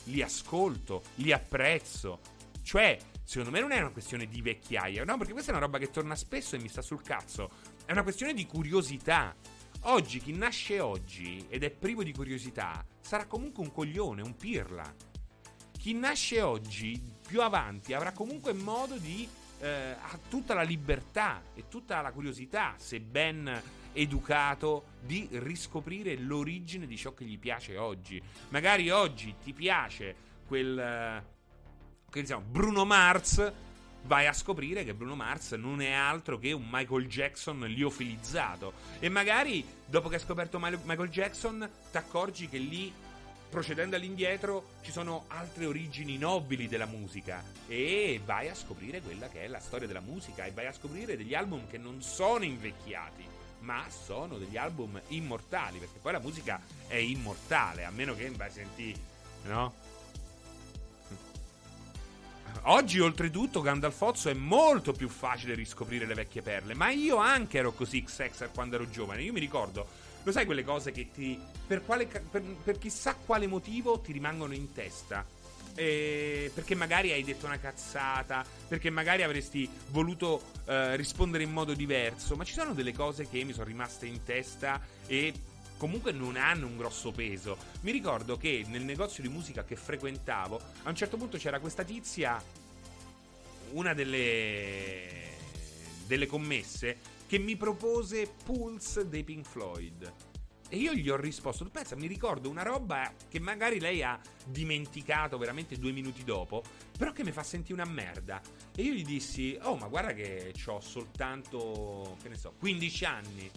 [0.06, 2.20] Li ascolto, li apprezzo.
[2.62, 5.80] Cioè, Secondo me non è una questione di vecchiaia, no, perché questa è una roba
[5.80, 7.50] che torna spesso e mi sta sul cazzo.
[7.84, 9.36] È una questione di curiosità.
[9.88, 14.94] Oggi, chi nasce oggi ed è privo di curiosità, sarà comunque un coglione, un pirla.
[15.76, 19.28] Chi nasce oggi, più avanti, avrà comunque modo di...
[19.60, 23.62] Eh, ha tutta la libertà e tutta la curiosità, se ben
[23.94, 28.22] educato, di riscoprire l'origine di ciò che gli piace oggi.
[28.50, 30.16] Magari oggi ti piace
[30.46, 31.34] quel
[32.16, 33.52] che diciamo, Bruno Mars,
[34.04, 38.72] vai a scoprire che Bruno Mars non è altro che un Michael Jackson liofilizzato.
[39.00, 42.94] E magari dopo che hai scoperto Michael Jackson, ti accorgi che lì,
[43.50, 47.44] procedendo all'indietro, ci sono altre origini nobili della musica.
[47.68, 50.46] E vai a scoprire quella che è la storia della musica.
[50.46, 53.28] E vai a scoprire degli album che non sono invecchiati.
[53.60, 55.80] Ma sono degli album immortali.
[55.80, 57.84] Perché poi la musica è immortale.
[57.84, 59.00] A meno che vai a sentire.
[59.44, 59.85] No?
[62.64, 66.74] Oggi, oltretutto, Gandalfozzo è molto più facile riscoprire le vecchie perle.
[66.74, 69.22] Ma io anche ero così XXer quando ero giovane.
[69.22, 69.88] Io mi ricordo,
[70.24, 71.40] lo sai quelle cose che ti.
[71.68, 75.26] Per, quale, per, per chissà quale motivo ti rimangono in testa.
[75.78, 81.74] Eh, perché magari hai detto una cazzata, perché magari avresti voluto eh, rispondere in modo
[81.74, 85.34] diverso, ma ci sono delle cose che mi sono rimaste in testa e
[85.78, 87.58] comunque non hanno un grosso peso.
[87.82, 91.84] Mi ricordo che nel negozio di musica che frequentavo, a un certo punto c'era questa
[91.84, 92.42] tizia,
[93.72, 95.34] una delle,
[96.06, 100.14] delle commesse, che mi propose Pulse dei Pink Floyd.
[100.68, 105.38] E io gli ho risposto, pensa, mi ricordo una roba che magari lei ha dimenticato
[105.38, 106.64] veramente due minuti dopo,
[106.98, 108.42] però che mi fa sentire una merda.
[108.76, 113.52] E io gli dissi, oh ma guarda che ho soltanto, che ne so, 15 anni.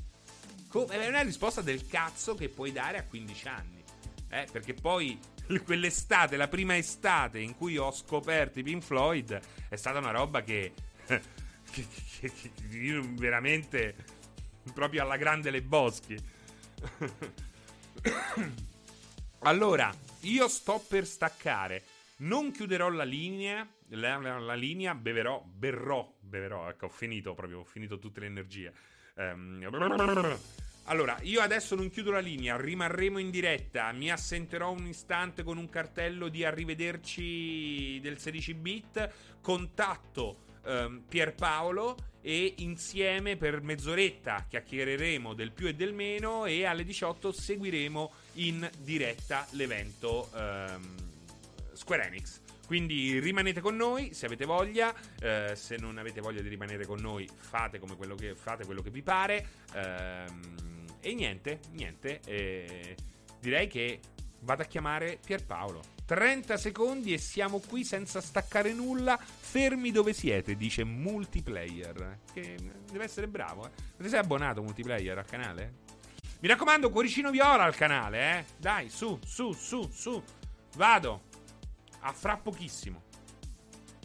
[0.69, 3.85] Co- è una risposta del cazzo che puoi dare a 15 anni.
[4.31, 5.19] Eh, perché poi
[5.65, 10.43] quell'estate, la prima estate in cui ho scoperto i Pink Floyd, è stata una roba
[10.43, 10.75] che,
[11.07, 11.87] che,
[12.21, 13.95] che, che veramente
[14.75, 16.17] proprio alla grande Le Boschi.
[19.41, 19.91] allora,
[20.21, 21.83] io sto per staccare.
[22.19, 23.67] Non chiuderò la linea.
[23.93, 26.69] La, la, la linea, beverò, berrò, beverò.
[26.69, 28.73] Ecco, ho finito proprio, ho finito tutte le energie.
[29.19, 30.49] Um,
[30.85, 35.59] allora, io adesso non chiudo la linea, rimarremo in diretta, mi assenterò un istante con
[35.59, 39.11] un cartello di arrivederci del 16 bit,
[39.43, 46.85] contatto um, Pierpaolo e insieme per mezz'oretta chiacchiereremo del più e del meno e alle
[46.85, 50.95] 18 seguiremo in diretta l'evento um,
[51.75, 52.48] Square Enix.
[52.69, 56.99] Quindi rimanete con noi se avete voglia, eh, se non avete voglia di rimanere con
[57.01, 59.47] noi fate, quello che, fate quello che vi pare.
[59.73, 62.21] Ehm, e niente, niente.
[62.27, 62.95] Eh,
[63.41, 64.01] direi che
[64.41, 65.81] vado a chiamare Pierpaolo.
[66.05, 72.19] 30 secondi e siamo qui senza staccare nulla, fermi dove siete, dice multiplayer.
[72.31, 72.55] Che
[72.93, 73.71] deve essere bravo, eh.
[73.97, 75.73] Ti sei abbonato multiplayer al canale?
[76.41, 78.45] Mi raccomando, cuoricino viola al canale, eh.
[78.59, 80.23] Dai, su, su, su, su.
[80.77, 81.28] Vado.
[82.01, 83.08] A fra pochissimo.